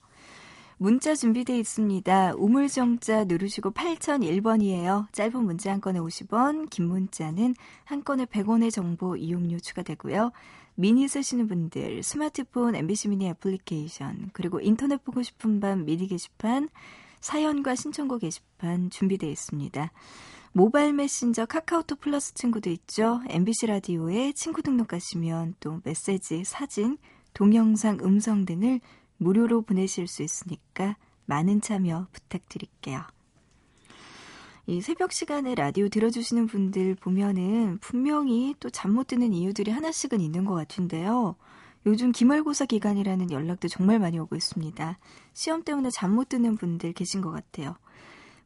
문자 0.76 1.14
준비되어 1.14 1.56
있습니다. 1.56 2.34
우물정자 2.36 3.24
누르시고 3.24 3.70
8001번이에요. 3.70 5.06
짧은 5.12 5.44
문자 5.44 5.72
한 5.72 5.80
건에 5.80 5.98
50원, 5.98 6.68
긴 6.68 6.88
문자는 6.88 7.54
한 7.84 8.04
건에 8.04 8.26
100원의 8.26 8.70
정보 8.70 9.16
이용료 9.16 9.60
추가되고요. 9.60 10.32
미니 10.76 11.06
쓰시는 11.06 11.46
분들, 11.46 12.02
스마트폰 12.02 12.74
MBC 12.74 13.08
미니 13.08 13.28
애플리케이션, 13.28 14.30
그리고 14.32 14.60
인터넷 14.60 15.02
보고 15.04 15.22
싶은 15.22 15.60
밤 15.60 15.84
미니 15.84 16.08
게시판, 16.08 16.68
사연과 17.20 17.74
신청곡 17.74 18.20
게시판 18.20 18.90
준비되어 18.90 19.30
있습니다. 19.30 19.92
모바일 20.52 20.92
메신저 20.92 21.46
카카오톡 21.46 22.00
플러스 22.00 22.34
친구도 22.34 22.70
있죠. 22.70 23.20
MBC 23.28 23.66
라디오에 23.66 24.32
친구 24.32 24.62
등록하시면 24.62 25.56
또 25.58 25.80
메시지, 25.84 26.44
사진, 26.44 26.98
동영상, 27.32 27.98
음성 28.02 28.44
등을 28.44 28.80
무료로 29.16 29.62
보내실 29.62 30.06
수 30.06 30.22
있으니까 30.22 30.96
많은 31.26 31.60
참여 31.60 32.08
부탁드릴게요. 32.12 33.13
이 34.66 34.80
새벽 34.80 35.12
시간에 35.12 35.54
라디오 35.54 35.88
들어주시는 35.88 36.46
분들 36.46 36.94
보면은 36.94 37.78
분명히 37.80 38.54
또 38.60 38.70
잠 38.70 38.92
못 38.94 39.06
드는 39.08 39.32
이유들이 39.34 39.70
하나씩은 39.70 40.20
있는 40.20 40.44
것 40.44 40.54
같은데요. 40.54 41.36
요즘 41.86 42.12
기말고사 42.12 42.64
기간이라는 42.64 43.30
연락도 43.30 43.68
정말 43.68 43.98
많이 43.98 44.18
오고 44.18 44.36
있습니다. 44.36 44.98
시험 45.34 45.62
때문에 45.62 45.90
잠 45.90 46.12
못 46.14 46.30
드는 46.30 46.56
분들 46.56 46.94
계신 46.94 47.20
것 47.20 47.30
같아요. 47.30 47.76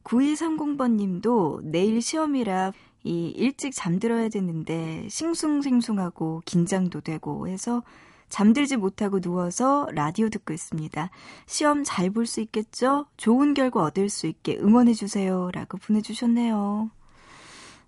9130번 0.03 0.95
님도 0.95 1.61
내일 1.63 2.01
시험이라 2.01 2.73
이 3.05 3.29
일찍 3.29 3.71
잠들어야 3.73 4.27
되는데 4.27 5.07
싱숭생숭하고 5.09 6.41
긴장도 6.45 6.99
되고 7.01 7.47
해서 7.47 7.81
잠들지 8.29 8.77
못하고 8.77 9.19
누워서 9.19 9.87
라디오 9.93 10.29
듣고 10.29 10.53
있습니다. 10.53 11.09
시험 11.47 11.83
잘 11.83 12.11
볼 12.11 12.25
수 12.25 12.41
있겠죠? 12.41 13.05
좋은 13.17 13.53
결과 13.53 13.83
얻을 13.83 14.09
수 14.09 14.27
있게 14.27 14.57
응원해주세요. 14.57 15.51
라고 15.51 15.77
보내주셨네요. 15.77 16.89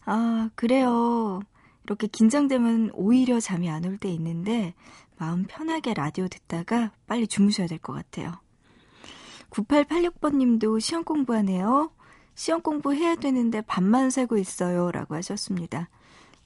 아, 0.06 0.50
그래요. 0.56 1.42
이렇게 1.86 2.08
긴장되면 2.08 2.92
오히려 2.94 3.40
잠이 3.40 3.70
안 3.70 3.86
올 3.86 3.98
때 3.98 4.10
있는데, 4.10 4.74
마음 5.18 5.46
편하게 5.46 5.94
라디오 5.94 6.28
듣다가 6.28 6.92
빨리 7.08 7.28
주무셔야 7.28 7.68
될 7.68 7.78
것 7.80 7.94
같아요. 7.94 8.34
9886번 9.52 10.38
님도 10.38 10.80
시험 10.80 11.04
공부하네요. 11.04 11.92
시험 12.36 12.62
공부해야 12.62 13.16
되는데 13.16 13.62
밤만 13.62 14.10
새고 14.10 14.38
있어요. 14.38 14.92
라고 14.92 15.16
하셨습니다. 15.16 15.90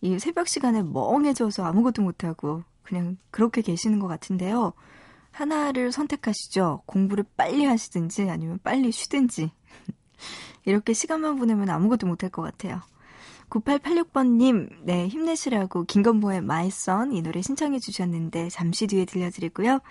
이 0.01 0.19
새벽 0.19 0.47
시간에 0.47 0.83
멍해져서 0.83 1.63
아무것도 1.63 2.01
못하고 2.01 2.63
그냥 2.85 3.17
그렇게 3.31 3.61
계시는 3.61 3.99
것 3.99 4.07
같은데요. 4.07 4.73
하나를 5.31 5.91
선택하시죠. 5.91 6.83
공부를 6.85 7.25
빨리 7.35 7.65
하시든지 7.65 8.29
아니면 8.29 8.59
빨리 8.63 8.91
쉬든지. 8.91 9.51
이렇게 10.63 10.93
시간만 10.93 11.37
보내면 11.37 11.69
아무것도 11.69 12.07
못할 12.07 12.29
것 12.29 12.41
같아요. 12.41 12.81
9886번님, 13.49 14.69
네, 14.83 15.07
힘내시라고 15.07 15.85
My 16.37 16.67
Son 16.67 17.11
이 17.11 17.21
노래 17.21 17.41
신청해 17.41 17.79
주셨는데 17.79 18.49
잠시 18.49 18.87
뒤에 18.87 19.05
들려드리고요. 19.05 19.81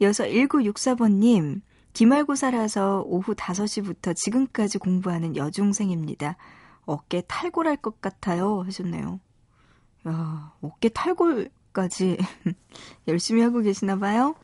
이어서 0.00 0.24
1964번님, 0.24 1.60
기말고사라서 1.92 3.04
오후 3.06 3.34
5시부터 3.34 4.14
지금까지 4.16 4.78
공부하는 4.78 5.36
여중생입니다. 5.36 6.36
어깨 6.84 7.22
탈골할 7.26 7.76
것 7.76 8.00
같아요. 8.00 8.62
하셨네요. 8.62 9.20
야, 10.08 10.52
어깨 10.60 10.88
탈골 10.88 11.50
까지 11.72 12.16
열심히 13.08 13.42
하고 13.42 13.60
계시나 13.60 13.98
봐요. 13.98 14.34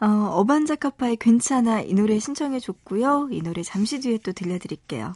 어, 0.00 0.06
어반자카파의 0.06 1.16
괜찮아 1.16 1.80
이 1.80 1.92
노래 1.94 2.18
신청해 2.18 2.60
줬고요. 2.60 3.28
이 3.32 3.42
노래 3.42 3.62
잠시 3.62 3.98
뒤에 4.00 4.18
또 4.18 4.32
들려드릴게요. 4.32 5.12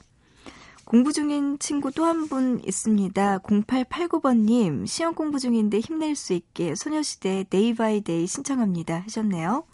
공부 0.84 1.12
중인 1.12 1.58
친구 1.60 1.92
또 1.92 2.04
한 2.04 2.28
분 2.28 2.60
있습니다. 2.66 3.38
0889번님, 3.38 4.86
시험 4.86 5.14
공부 5.14 5.38
중인데 5.38 5.78
힘낼 5.78 6.16
수 6.16 6.32
있게 6.32 6.74
소녀시대 6.74 7.44
Day 7.48 7.74
by 7.74 8.00
Day 8.00 8.26
신청합니다. 8.26 9.00
하셨네요. 9.04 9.64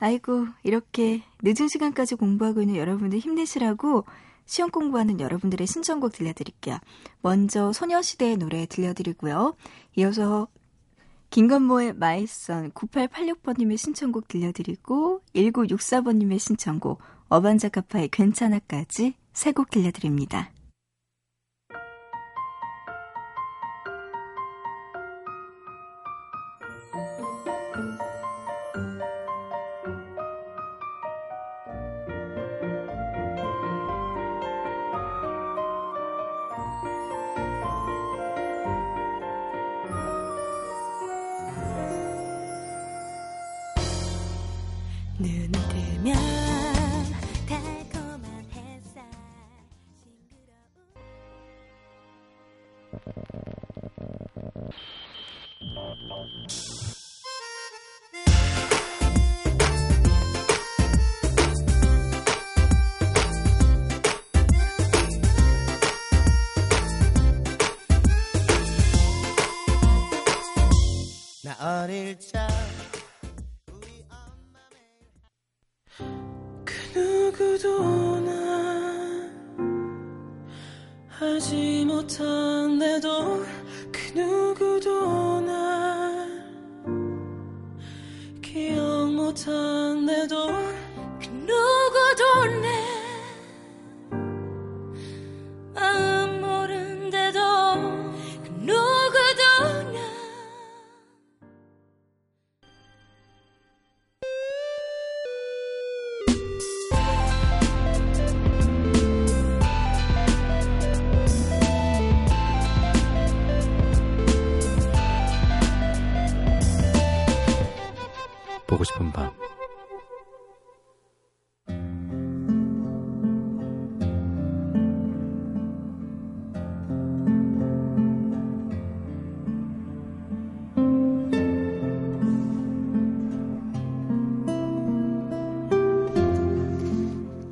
아이고, 0.00 0.46
이렇게 0.64 1.22
늦은 1.42 1.68
시간까지 1.68 2.16
공부하고 2.16 2.62
있는 2.62 2.76
여러분들 2.76 3.18
힘내시라고 3.18 4.04
시험 4.46 4.70
공부하는 4.70 5.20
여러분들의 5.20 5.66
신청곡 5.66 6.12
들려드릴게요. 6.12 6.78
먼저 7.20 7.72
소녀시대의 7.72 8.38
노래 8.38 8.66
들려드리고요. 8.66 9.54
이어서 9.96 10.48
김건모의 11.32 11.94
My 11.94 12.25
Son 12.25 12.72
9886번님의 12.72 13.78
신청곡 13.78 14.28
들려드리고 14.28 15.22
1964번님의 15.34 16.38
신청곡 16.38 17.00
어반자카파의 17.30 18.08
괜찮아까지 18.10 19.14
세 19.32 19.52
곡 19.52 19.70
들려드립니다. 19.70 20.51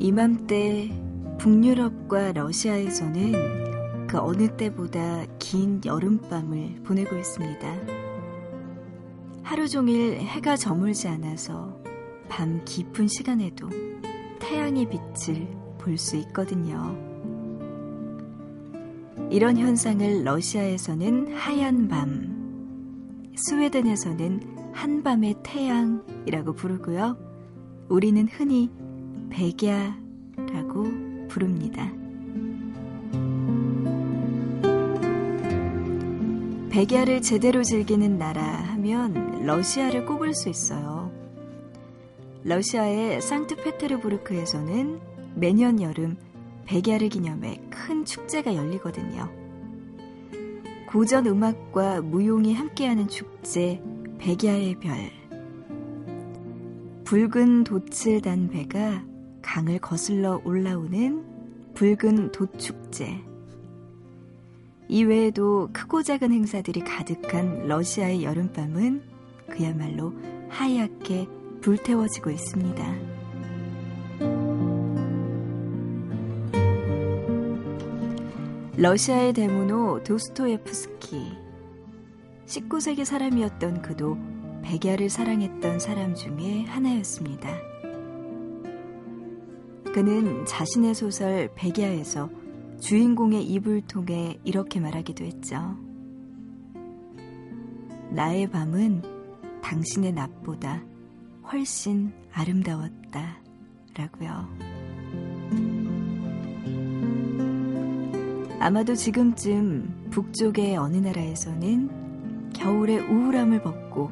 이맘때 0.02 0.90
북유럽과 1.36 2.32
러시아에서는 2.32 4.06
그 4.06 4.18
어느 4.18 4.48
때보다 4.56 5.26
긴 5.38 5.82
여름밤을 5.84 6.80
보내고 6.84 7.18
있습니다. 7.18 7.76
하루 9.42 9.68
종일 9.68 10.18
해가 10.20 10.56
저물지 10.56 11.06
않아서 11.08 11.78
밤 12.30 12.62
깊은 12.64 13.08
시간에도 13.08 13.68
태양의 14.38 14.88
빛을 14.88 15.46
볼 15.76 15.98
수 15.98 16.16
있거든요. 16.16 16.96
이런 19.30 19.58
현상을 19.58 20.24
러시아에서는 20.24 21.34
하얀 21.34 21.88
밤, 21.88 23.30
스웨덴에서는 23.36 24.72
한밤의 24.72 25.34
태양이라고 25.42 26.54
부르고요. 26.54 27.18
우리는 27.90 28.26
흔히 28.28 28.70
백야라고 29.30 31.28
부릅니다. 31.28 31.90
백야를 36.70 37.20
제대로 37.22 37.62
즐기는 37.62 38.18
나라 38.18 38.42
하면 38.42 39.44
러시아를 39.44 40.06
꼽을 40.06 40.34
수 40.34 40.48
있어요. 40.48 41.10
러시아의 42.44 43.20
상트페테르부르크에서는 43.20 45.00
매년 45.34 45.80
여름 45.80 46.16
백야를 46.66 47.08
기념해 47.08 47.60
큰 47.70 48.04
축제가 48.04 48.54
열리거든요. 48.54 49.28
고전 50.88 51.26
음악과 51.26 52.00
무용이 52.02 52.54
함께하는 52.54 53.08
축제 53.08 53.82
백야의 54.18 54.76
별. 54.76 55.10
붉은 57.04 57.64
돛을 57.64 58.20
단 58.20 58.48
배가 58.48 59.09
강을 59.52 59.80
거슬러 59.80 60.40
올라오는 60.44 61.24
붉은 61.74 62.30
돛축제. 62.30 63.20
이외에도 64.86 65.70
크고 65.72 66.04
작은 66.04 66.30
행사들이 66.30 66.82
가득한 66.82 67.66
러시아의 67.66 68.22
여름밤은 68.22 69.02
그야말로 69.48 70.14
하얗게 70.50 71.26
불태워지고 71.62 72.30
있습니다. 72.30 72.94
러시아의 78.76 79.32
대문호 79.32 80.04
도스토예프스키. 80.04 81.36
19세기 82.46 83.04
사람이었던 83.04 83.82
그도 83.82 84.16
백야를 84.62 85.10
사랑했던 85.10 85.80
사람 85.80 86.14
중에 86.14 86.66
하나였습니다. 86.68 87.69
그는 89.92 90.44
자신의 90.46 90.94
소설 90.94 91.50
백야에서 91.56 92.30
주인공의 92.80 93.44
입을 93.44 93.82
통해 93.82 94.38
이렇게 94.44 94.78
말하기도 94.78 95.24
했죠. 95.24 95.76
나의 98.10 98.48
밤은 98.50 99.02
당신의 99.62 100.12
낮보다 100.12 100.82
훨씬 101.52 102.12
아름다웠다. 102.32 103.40
라고요. 103.96 104.48
아마도 108.60 108.94
지금쯤 108.94 110.08
북쪽의 110.10 110.76
어느 110.76 110.98
나라에서는 110.98 112.52
겨울의 112.52 113.00
우울함을 113.00 113.62
벗고 113.62 114.10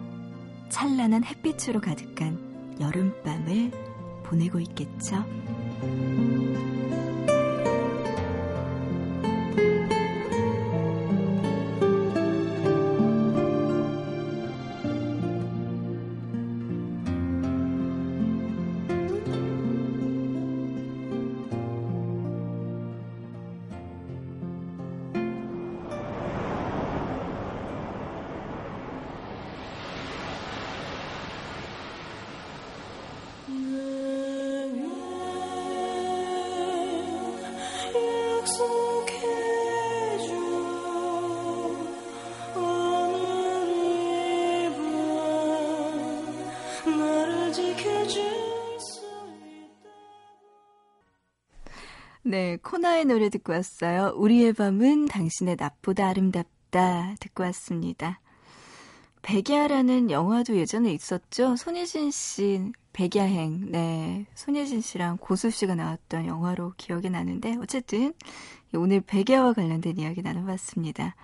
찬란한 0.70 1.22
햇빛으로 1.24 1.80
가득한 1.80 2.76
여름밤을 2.80 3.87
보내고 4.28 4.60
있겠죠. 4.60 5.24
네, 52.38 52.56
코나의 52.62 53.04
노래 53.06 53.30
듣고 53.30 53.52
왔어요. 53.52 54.12
우리의 54.14 54.52
밤은 54.52 55.06
당신의 55.06 55.56
낮보다 55.58 56.06
아름답다 56.06 57.16
듣고 57.18 57.42
왔습니다. 57.42 58.20
백야라는 59.22 60.12
영화도 60.12 60.54
예전에 60.56 60.92
있었죠. 60.92 61.56
손예진 61.56 62.12
씨 62.12 62.70
백야행. 62.92 63.72
네, 63.72 64.26
손예진 64.36 64.82
씨랑 64.82 65.16
고수 65.20 65.50
씨가 65.50 65.74
나왔던 65.74 66.26
영화로 66.26 66.74
기억이 66.76 67.10
나는데 67.10 67.56
어쨌든 67.60 68.14
오늘 68.72 69.00
백야와 69.00 69.54
관련된 69.54 69.98
이야기 69.98 70.22
나눠봤습니다. 70.22 71.16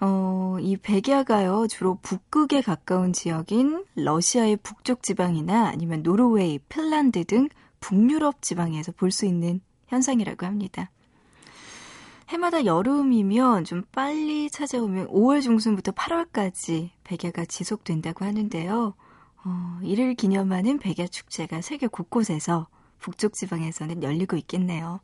어, 0.00 0.56
이 0.60 0.76
백야가요, 0.76 1.66
주로 1.66 1.98
북극에 2.00 2.60
가까운 2.60 3.12
지역인 3.12 3.84
러시아의 3.96 4.58
북쪽 4.58 5.02
지방이나 5.02 5.66
아니면 5.66 6.04
노르웨이, 6.04 6.60
핀란드 6.60 7.24
등 7.24 7.48
북유럽 7.80 8.40
지방에서 8.40 8.92
볼 8.92 9.10
수 9.10 9.26
있는 9.26 9.60
현상이라고 9.92 10.46
합니다. 10.46 10.90
해마다 12.28 12.64
여름이면 12.64 13.64
좀 13.64 13.82
빨리 13.92 14.48
찾아오면 14.50 15.08
5월 15.08 15.42
중순부터 15.42 15.92
8월까지 15.92 16.90
백야가 17.04 17.44
지속된다고 17.44 18.24
하는데요. 18.24 18.94
어, 19.44 19.80
이를 19.82 20.14
기념하는 20.14 20.78
백야 20.78 21.06
축제가 21.08 21.60
세계 21.60 21.86
곳곳에서 21.86 22.68
북쪽 23.00 23.34
지방에서는 23.34 24.02
열리고 24.02 24.36
있겠네요. 24.36 25.00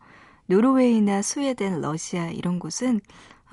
노르웨이나 0.46 1.20
스웨덴, 1.20 1.80
러시아 1.82 2.30
이런 2.30 2.58
곳은 2.58 3.00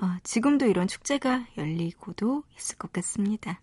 어, 0.00 0.16
지금도 0.22 0.66
이런 0.66 0.88
축제가 0.88 1.46
열리고도 1.58 2.44
있을 2.56 2.78
것 2.78 2.92
같습니다. 2.92 3.60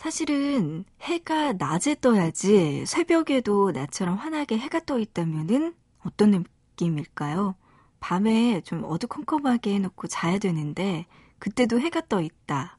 사실은 0.00 0.86
해가 1.02 1.52
낮에 1.52 1.94
떠야지 2.00 2.86
새벽에도 2.86 3.70
나처럼 3.70 4.16
환하게 4.16 4.56
해가 4.56 4.80
떠 4.86 4.98
있다면은 4.98 5.74
어떤 6.02 6.30
느낌일까요? 6.30 7.54
밤에 8.00 8.62
좀 8.62 8.82
어두컴컴하게 8.82 9.74
해놓고 9.74 10.08
자야 10.08 10.38
되는데 10.38 11.04
그때도 11.38 11.78
해가 11.80 12.00
떠 12.08 12.22
있다. 12.22 12.78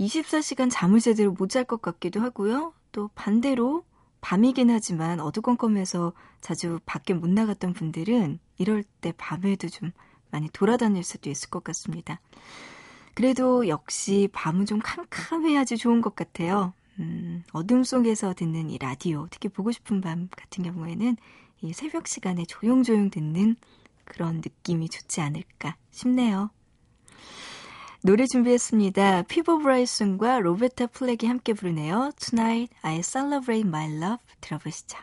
24시간 0.00 0.70
잠을 0.72 1.00
제대로 1.00 1.32
못 1.32 1.48
잘 1.50 1.64
것 1.66 1.82
같기도 1.82 2.22
하고요. 2.22 2.72
또 2.92 3.10
반대로 3.14 3.84
밤이긴 4.22 4.70
하지만 4.70 5.20
어두컴컴해서 5.20 6.14
자주 6.40 6.80
밖에 6.86 7.12
못 7.12 7.28
나갔던 7.28 7.74
분들은 7.74 8.38
이럴 8.56 8.84
때 9.02 9.12
밤에도 9.18 9.68
좀 9.68 9.90
많이 10.30 10.48
돌아다닐 10.48 11.04
수도 11.04 11.28
있을 11.28 11.50
것 11.50 11.62
같습니다. 11.62 12.20
그래도 13.14 13.68
역시 13.68 14.28
밤은 14.32 14.66
좀 14.66 14.80
캄캄해야지 14.82 15.76
좋은 15.76 16.00
것 16.00 16.14
같아요. 16.14 16.72
음, 16.98 17.42
어둠 17.52 17.84
속에서 17.84 18.34
듣는 18.34 18.70
이 18.70 18.78
라디오, 18.78 19.26
특히 19.30 19.48
보고 19.48 19.72
싶은 19.72 20.00
밤 20.00 20.28
같은 20.30 20.64
경우에는 20.64 21.16
이 21.62 21.72
새벽 21.72 22.06
시간에 22.06 22.44
조용조용 22.44 23.10
듣는 23.10 23.56
그런 24.04 24.36
느낌이 24.36 24.88
좋지 24.88 25.20
않을까 25.20 25.76
싶네요. 25.90 26.50
노래 28.04 28.26
준비했습니다. 28.26 29.22
피보 29.22 29.60
브라이슨과 29.60 30.40
로베타 30.40 30.88
플렉이 30.88 31.28
함께 31.28 31.52
부르네요. 31.52 32.10
Tonight 32.18 32.74
I 32.82 33.00
Celebrate 33.02 33.66
My 33.66 33.86
Love 33.88 34.24
들어보시죠. 34.40 34.98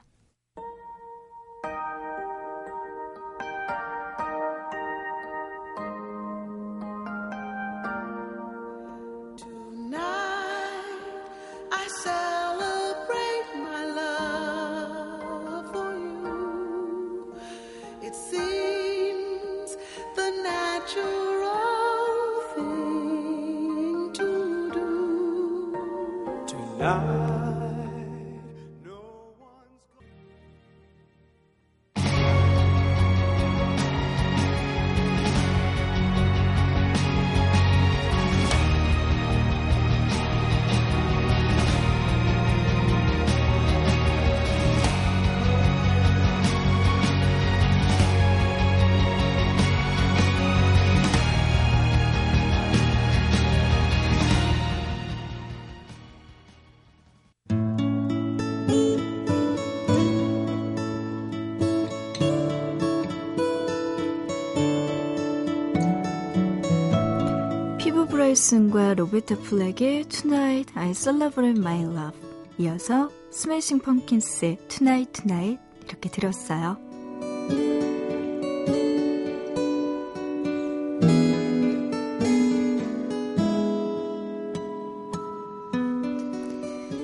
브라이슨과 68.30 68.96
로베타 68.96 69.38
플렉의 69.38 70.06
Tonight 70.06 70.74
I 70.76 70.94
Celebrate 70.94 71.60
My 71.60 71.82
Love 71.82 72.20
이어서 72.60 73.10
Smashing 73.32 73.80
Pumpkins의 73.80 74.58
Tonight 74.68 75.22
Tonight 75.22 75.62
이렇게 75.88 76.10
들었어요. 76.10 76.78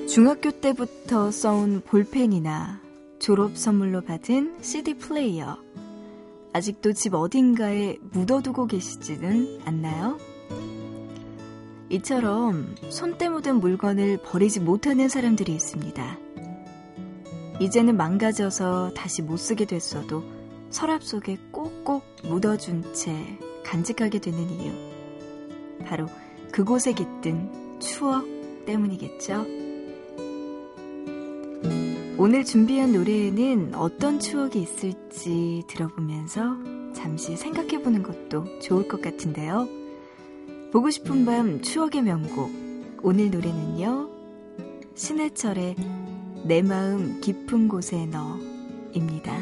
중학교 0.08 0.50
때부터 0.50 1.30
써온 1.30 1.82
볼펜이나 1.82 2.80
졸업 3.18 3.56
선물로 3.56 4.02
받은 4.02 4.62
CD 4.62 4.94
플레이어 4.94 5.58
아직도 6.52 6.92
집 6.92 7.14
어딘가에 7.14 7.98
묻어두고 8.12 8.66
계시지는 8.66 9.60
않나요? 9.64 10.18
이처럼 11.88 12.74
손때 12.90 13.28
묻은 13.28 13.60
물건을 13.60 14.18
버리지 14.18 14.60
못하는 14.60 15.08
사람들이 15.08 15.54
있습니다. 15.54 16.18
이제는 17.60 17.96
망가져서 17.96 18.92
다시 18.94 19.22
못 19.22 19.36
쓰게 19.36 19.64
됐어도 19.64 20.24
서랍 20.70 21.02
속에 21.02 21.38
꼭꼭 21.52 22.04
묻어준 22.24 22.92
채 22.92 23.38
간직하게 23.64 24.18
되는 24.18 24.38
이유. 24.60 24.72
바로 25.84 26.06
그곳에 26.50 26.92
깃든 26.92 27.80
추억 27.80 28.26
때문이겠죠. 28.66 29.46
오늘 32.18 32.44
준비한 32.44 32.92
노래에는 32.92 33.74
어떤 33.74 34.18
추억이 34.18 34.60
있을지 34.60 35.62
들어보면서 35.68 36.56
잠시 36.94 37.36
생각해 37.36 37.82
보는 37.82 38.02
것도 38.02 38.58
좋을 38.60 38.88
것 38.88 39.00
같은데요. 39.00 39.85
보고 40.72 40.90
싶은 40.90 41.24
밤 41.24 41.62
추억의 41.62 42.02
명곡. 42.02 42.50
오늘 43.02 43.30
노래는요. 43.30 44.10
신해철의 44.94 45.76
내 46.44 46.62
마음 46.62 47.20
깊은 47.20 47.68
곳에 47.68 48.06
너입니다. 48.06 49.38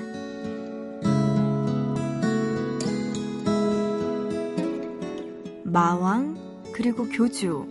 마왕 5.65 6.37
그리고 6.73 7.09
교주 7.09 7.67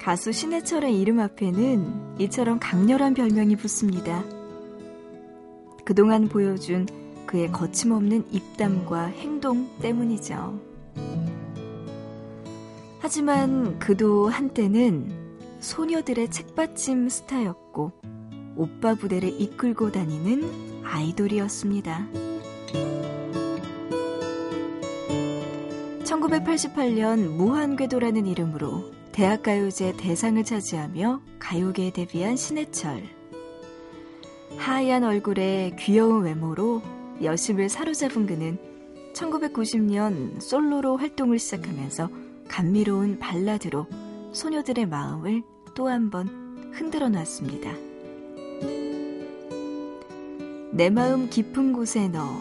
가수 0.00 0.32
신해철의 0.32 0.98
이름 0.98 1.20
앞에는 1.20 2.16
이처럼 2.18 2.58
강렬한 2.58 3.14
별명이 3.14 3.56
붙습니다. 3.56 4.24
그동안 5.84 6.28
보여준 6.28 6.86
그의 7.26 7.52
거침없는 7.52 8.24
입담과 8.32 9.06
행동 9.06 9.68
때문이죠. 9.80 10.71
하지만 13.02 13.80
그도 13.80 14.28
한때는 14.28 15.10
소녀들의 15.58 16.30
책받침 16.30 17.08
스타였고 17.08 17.90
오빠 18.54 18.94
부대를 18.94 19.40
이끌고 19.40 19.90
다니는 19.90 20.84
아이돌이었습니다. 20.84 22.06
1988년 26.04 27.26
무한궤도라는 27.30 28.28
이름으로 28.28 28.92
대학가요제 29.10 29.94
대상을 29.96 30.44
차지하며 30.44 31.22
가요계에 31.40 31.90
데뷔한 31.90 32.36
신해철. 32.36 33.02
하얀 34.58 35.02
얼굴에 35.02 35.74
귀여운 35.76 36.22
외모로 36.22 36.80
여심을 37.20 37.68
사로잡은 37.68 38.26
그는 38.26 38.58
1990년 39.12 40.40
솔로로 40.40 40.98
활동을 40.98 41.40
시작하면서 41.40 42.21
감미로운 42.52 43.18
발라드로 43.18 43.86
소녀들의 44.32 44.86
마음을 44.86 45.42
또 45.74 45.88
한 45.88 46.10
번 46.10 46.28
흔들어 46.74 47.08
놨습니다. 47.08 47.72
내 50.70 50.90
마음 50.90 51.30
깊은 51.30 51.72
곳에 51.72 52.08
너. 52.08 52.40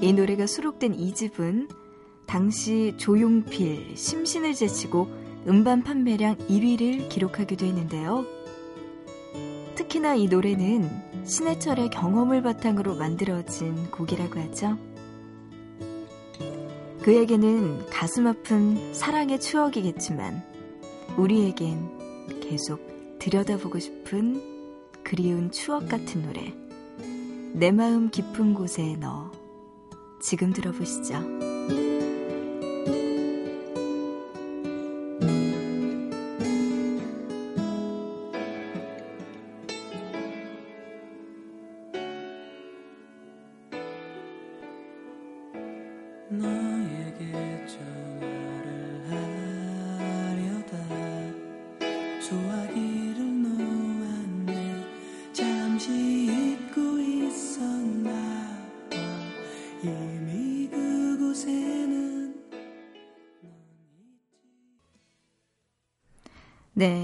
이 0.00 0.12
노래가 0.14 0.46
수록된 0.46 0.94
이 0.94 1.14
집은 1.14 1.68
당시 2.26 2.94
조용필, 2.96 3.96
심신을 3.96 4.54
제치고 4.54 5.08
음반 5.46 5.82
판매량 5.82 6.36
1위를 6.36 7.08
기록하기도 7.10 7.66
했는데요. 7.66 8.24
특히나 9.74 10.14
이 10.14 10.26
노래는 10.26 10.88
신해철의 11.26 11.90
경험을 11.90 12.42
바탕으로 12.42 12.94
만들어진 12.96 13.90
곡이라고 13.90 14.40
하죠. 14.40 14.78
그에게는 17.02 17.86
가슴 17.90 18.28
아픈 18.28 18.94
사랑의 18.94 19.40
추억이겠지만 19.40 20.40
우리에겐 21.18 22.38
계속 22.40 23.18
들여다보고 23.18 23.80
싶은 23.80 24.40
그리운 25.02 25.50
추억 25.50 25.88
같은 25.88 26.22
노래. 26.22 26.54
내 27.54 27.72
마음 27.72 28.08
깊은 28.08 28.54
곳에 28.54 28.96
너. 29.00 29.32
지금 30.20 30.52
들어보시죠. 30.52 31.14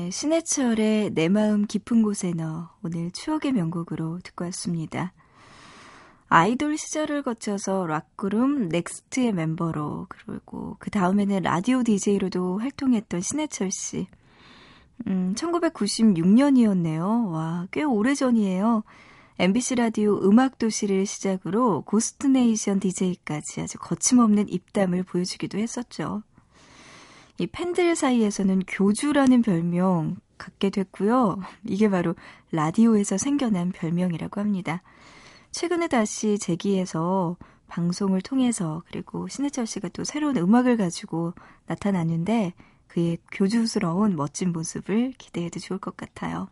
네, 0.08 0.10
신해철의 0.10 1.10
내 1.10 1.28
마음 1.28 1.66
깊은 1.66 2.02
곳에 2.02 2.32
너 2.34 2.70
오늘 2.82 3.10
추억의 3.10 3.52
명곡으로 3.52 4.20
듣고 4.24 4.46
왔습니다. 4.46 5.12
아이돌 6.28 6.78
시절을 6.78 7.22
거쳐서 7.22 7.86
락그룹 7.86 8.68
넥스트의 8.68 9.32
멤버로 9.32 10.06
그리고 10.08 10.76
그 10.78 10.88
다음에는 10.88 11.42
라디오 11.42 11.82
DJ로도 11.82 12.56
활동했던 12.58 13.20
신해철 13.20 13.70
씨. 13.70 14.06
음, 15.08 15.34
1996년이었네요. 15.36 17.30
와, 17.30 17.66
꽤 17.70 17.82
오래전이에요. 17.82 18.84
MBC 19.38 19.74
라디오 19.74 20.18
음악도시를 20.22 21.04
시작으로 21.04 21.82
Ghost 21.82 22.27
Nation 22.27 22.80
DJ까지 22.80 23.60
아주 23.60 23.76
거침없는 23.76 24.48
입담을 24.48 25.02
보여주기도 25.02 25.58
했었죠. 25.58 26.22
이 27.38 27.46
팬들 27.46 27.94
사이에서는 27.94 28.62
교주라는 28.66 29.42
별명 29.42 30.16
갖게 30.36 30.70
됐고요. 30.70 31.38
이게 31.64 31.88
바로 31.88 32.14
라디오에서 32.50 33.16
생겨난 33.16 33.72
별명이라고 33.72 34.40
합니다. 34.40 34.82
최근에 35.52 35.88
다시 35.88 36.38
재기해서 36.38 37.36
방송을 37.68 38.22
통해서 38.22 38.82
그리고 38.90 39.28
신해철 39.28 39.66
씨가 39.66 39.88
또 39.88 40.04
새로운 40.04 40.36
음악을 40.36 40.76
가지고 40.76 41.34
나타났는데 41.66 42.54
그의 42.88 43.18
교주스러운 43.30 44.16
멋진 44.16 44.52
모습을 44.52 45.12
기대해도 45.18 45.60
좋을 45.60 45.78
것 45.78 45.96
같아요. 45.96 46.48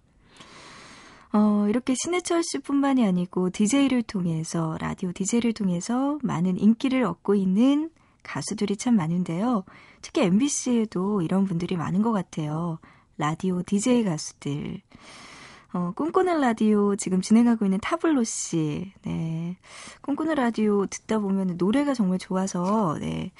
어, 1.32 1.66
이렇게 1.68 1.94
신해철 1.96 2.42
씨뿐만이 2.44 3.04
아니고 3.04 3.50
DJ를 3.50 4.02
통해서 4.02 4.76
라디오 4.80 5.12
DJ를 5.12 5.52
통해서 5.52 6.18
많은 6.22 6.58
인기를 6.58 7.02
얻고 7.04 7.34
있는 7.34 7.90
가수들이 8.26 8.76
참 8.76 8.96
많은데요. 8.96 9.64
특히 10.02 10.22
MBC에도 10.22 11.22
이런 11.22 11.44
분들이 11.44 11.76
많은 11.76 12.02
것 12.02 12.12
같아요. 12.12 12.78
라디오 13.16 13.62
DJ 13.62 14.04
가수들. 14.04 14.82
어, 15.72 15.92
꿈꾸는 15.94 16.40
라디오 16.40 16.96
지금 16.96 17.20
진행하고 17.20 17.64
있는 17.64 17.78
타블로 17.80 18.24
씨. 18.24 18.92
네. 19.02 19.56
꿈꾸는 20.02 20.34
라디오 20.34 20.86
듣다 20.86 21.18
보면 21.18 21.56
노래가 21.56 21.94
정말 21.94 22.18
좋아서, 22.18 22.98
네. 23.00 23.32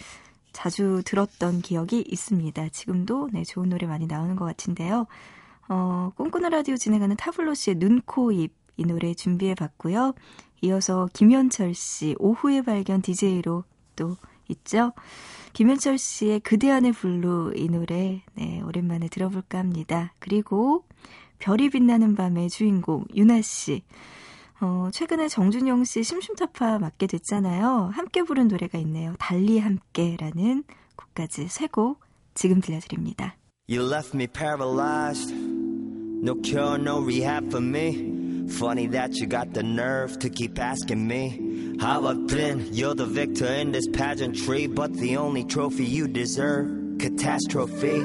자주 0.53 1.03
들었던 1.05 1.61
기억이 1.61 2.05
있습니다. 2.07 2.69
지금도, 2.71 3.31
네, 3.33 3.45
좋은 3.45 3.69
노래 3.69 3.87
많이 3.87 4.07
나오는 4.07 4.37
것 4.37 4.45
같은데요. 4.45 5.07
어, 5.69 6.11
꿈꾸는 6.17 6.51
라디오 6.51 6.77
진행하는 6.77 7.17
타블로 7.17 7.55
씨의 7.55 7.77
눈, 7.77 8.01
코, 8.03 8.33
입. 8.33 8.55
이 8.79 8.85
노래 8.85 9.15
준비해 9.15 9.55
봤고요. 9.55 10.13
이어서 10.61 11.09
김현철 11.15 11.73
씨, 11.73 12.15
오후의 12.19 12.63
발견 12.63 13.01
DJ로 13.01 13.65
또 13.95 14.17
있죠. 14.49 14.93
김현철 15.53 15.99
씨의 15.99 16.41
그대 16.41 16.71
안의 16.71 16.93
블루 16.93 17.53
이 17.57 17.69
노래, 17.69 18.23
네, 18.35 18.61
오랜만에 18.63 19.09
들어볼까 19.09 19.59
합니다. 19.59 20.13
그리고 20.19 20.85
별이 21.39 21.71
빛나는 21.71 22.15
밤의 22.15 22.51
주인공 22.51 23.05
윤하 23.15 23.41
씨. 23.43 23.83
어, 24.61 24.89
최근에 24.93 25.29
정준영 25.29 25.85
씨 25.85 26.03
심심타파 26.03 26.79
맡게 26.79 27.07
됐잖아요. 27.07 27.91
함께 27.93 28.23
부른 28.23 28.49
노래가 28.49 28.79
있네요. 28.79 29.15
달리 29.19 29.59
함께라는 29.59 30.65
곡까지 30.97 31.49
세 31.49 31.67
곡 31.69 32.01
지금 32.35 32.61
들려드립니다. 32.61 33.37
You 33.69 33.87
left 33.91 34.15
me 34.17 34.27
paralyzed. 34.27 35.35
No 35.35 36.35
cure, 36.43 36.77
no 36.81 37.03
rehab 37.03 37.47
for 37.49 37.63
me. 37.65 38.16
Funny 38.49 38.87
that 38.89 39.17
you 39.17 39.27
got 39.27 39.53
the 39.53 39.63
nerve 39.63 40.19
to 40.21 40.31
keep 40.31 40.59
asking 40.59 41.07
me 41.07 41.77
how 41.81 42.07
I've 42.07 42.27
been. 42.27 42.69
You're 42.73 42.95
the 42.95 43.07
victor 43.07 43.47
in 43.47 43.73
this 43.73 43.87
pageantry, 43.89 44.67
but 44.67 44.95
the 44.95 45.17
only 45.17 45.45
trophy 45.45 45.85
you 45.85 46.09
deserve 46.09 46.99
catastrophe. 46.99 48.01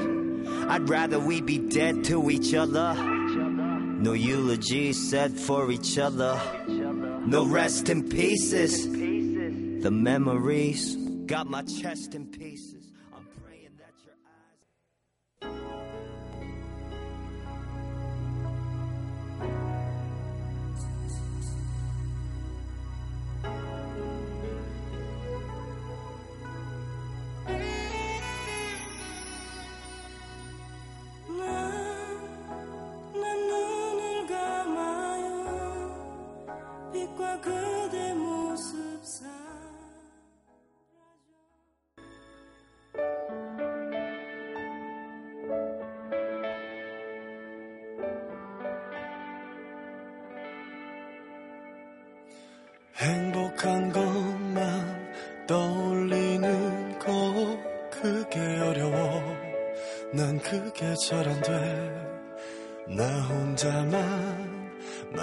I'd 0.67 0.89
rather 0.89 1.19
we 1.19 1.41
be 1.41 1.57
dead 1.57 2.03
to 2.05 2.29
each 2.29 2.53
other. 2.53 2.93
No 2.95 4.13
eulogy 4.13 4.93
said 4.93 5.31
for 5.31 5.71
each 5.71 5.97
other. 5.97 6.41
No 6.67 7.45
rest 7.45 7.89
in 7.89 8.09
pieces. 8.09 8.87
The 8.87 9.91
memories 9.91 10.95
got 11.27 11.47
my 11.47 11.61
chest 11.61 12.15
in 12.15 12.25
pieces. 12.25 12.70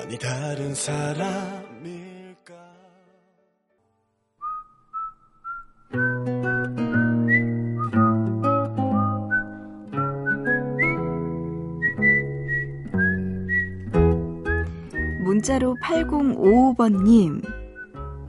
많이 0.09 0.18
다른 0.18 0.74
사람일까 0.74 2.54
문자로 15.24 15.76
8055번님. 15.82 17.42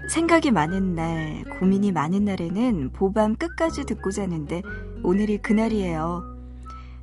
생각이 0.09 0.51
많은 0.51 0.95
날, 0.95 1.45
고민이 1.59 1.93
많은 1.93 2.25
날에는 2.25 2.91
보밤 2.91 3.37
끝까지 3.37 3.85
듣고 3.85 4.11
자는데 4.11 4.63
오늘이 5.03 5.37
그날이에요. 5.37 6.25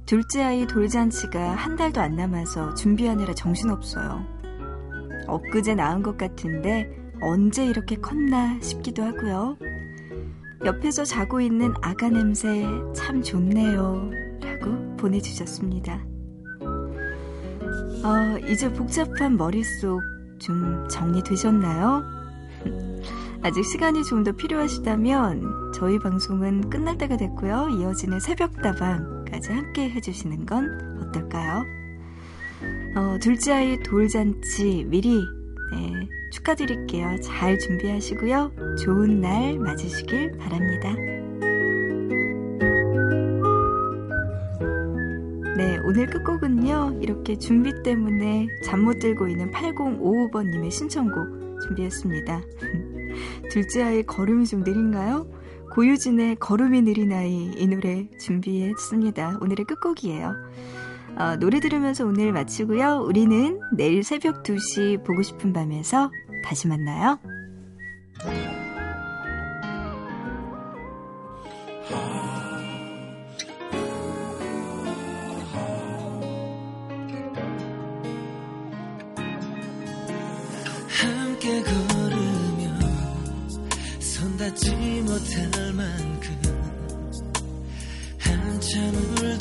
둘째 0.05 0.43
아이 0.43 0.67
돌잔치가 0.67 1.53
한 1.55 1.77
달도 1.77 2.03
안 2.03 2.15
남아서 2.15 2.75
준비하느라 2.75 3.33
정신없어요. 3.33 4.36
엊그제 5.27 5.75
낳은 5.75 6.03
것 6.03 6.17
같은데 6.17 6.91
언제 7.21 7.65
이렇게 7.65 7.97
컸나 7.97 8.59
싶기도 8.61 9.03
하고요. 9.03 9.57
옆에서 10.65 11.05
자고 11.05 11.41
있는 11.41 11.73
아가 11.83 12.09
냄새 12.09 12.67
참 12.95 13.23
좋네요. 13.23 14.11
라고 14.43 14.97
보내주셨습니다. 14.97 16.05
어, 18.05 18.39
이제 18.49 18.73
복잡한 18.73 19.37
머릿속 19.37 20.01
좀 20.39 20.87
정리되셨나요? 20.89 22.03
아직 23.43 23.65
시간이 23.65 24.03
좀 24.05 24.25
더 24.25 24.33
필요하시다면 24.33 25.73
저희 25.73 25.99
방송은 25.99 26.69
끝날 26.71 26.99
때가 26.99 27.17
됐고요. 27.17 27.69
이어지는 27.71 28.19
새벽다방까지 28.21 29.53
함께 29.53 29.91
해주시는 29.91 30.47
건 30.47 30.99
어떨까요? 31.01 31.63
어, 32.97 33.19
둘째 33.21 33.53
아이 33.53 33.79
돌잔치 33.83 34.85
미리 34.89 35.21
네, 35.73 36.09
축하드릴게요. 36.33 37.21
잘 37.21 37.59
준비하시고요. 37.59 38.53
좋은 38.83 39.21
날 39.21 39.59
맞으시길 39.59 40.39
바랍니다. 40.39 40.95
네, 45.57 45.79
오늘 45.85 46.07
끝곡은요. 46.07 46.99
이렇게 47.03 47.37
준비 47.39 47.73
때문에 47.83 48.47
잠 48.65 48.85
못 48.85 48.99
들고 48.99 49.27
있는 49.29 49.51
8055번님의 49.51 50.71
신청곡 50.71 51.61
준비했습니다. 51.63 52.43
둘째 53.51 53.83
아이 53.83 54.03
걸음이 54.03 54.47
좀 54.47 54.61
느린가요? 54.61 55.27
고유진의 55.75 56.37
걸음이 56.37 56.83
느린 56.83 57.13
아이 57.13 57.51
이 57.57 57.67
노래 57.67 58.09
준비했습니다. 58.19 59.39
오늘의 59.41 59.65
끝곡이에요. 59.67 60.35
어, 61.19 61.37
노래 61.37 61.61
들으면서 61.61 62.05
오늘 62.05 62.31
마치고요. 62.33 63.05
우리는 63.07 63.59
내일 63.73 64.05
새벽 64.05 64.43
2시 64.43 65.03
보고 65.03 65.23
싶은 65.23 65.53
밤에서 65.53 66.11
다시 66.45 66.69
만나요. 66.69 67.19
함께 80.89 81.63
걸으면 81.63 82.81
손 84.01 84.37
닿지 84.37 84.71
못할 85.07 85.73
만큼 85.73 86.37
한참을 88.19 89.39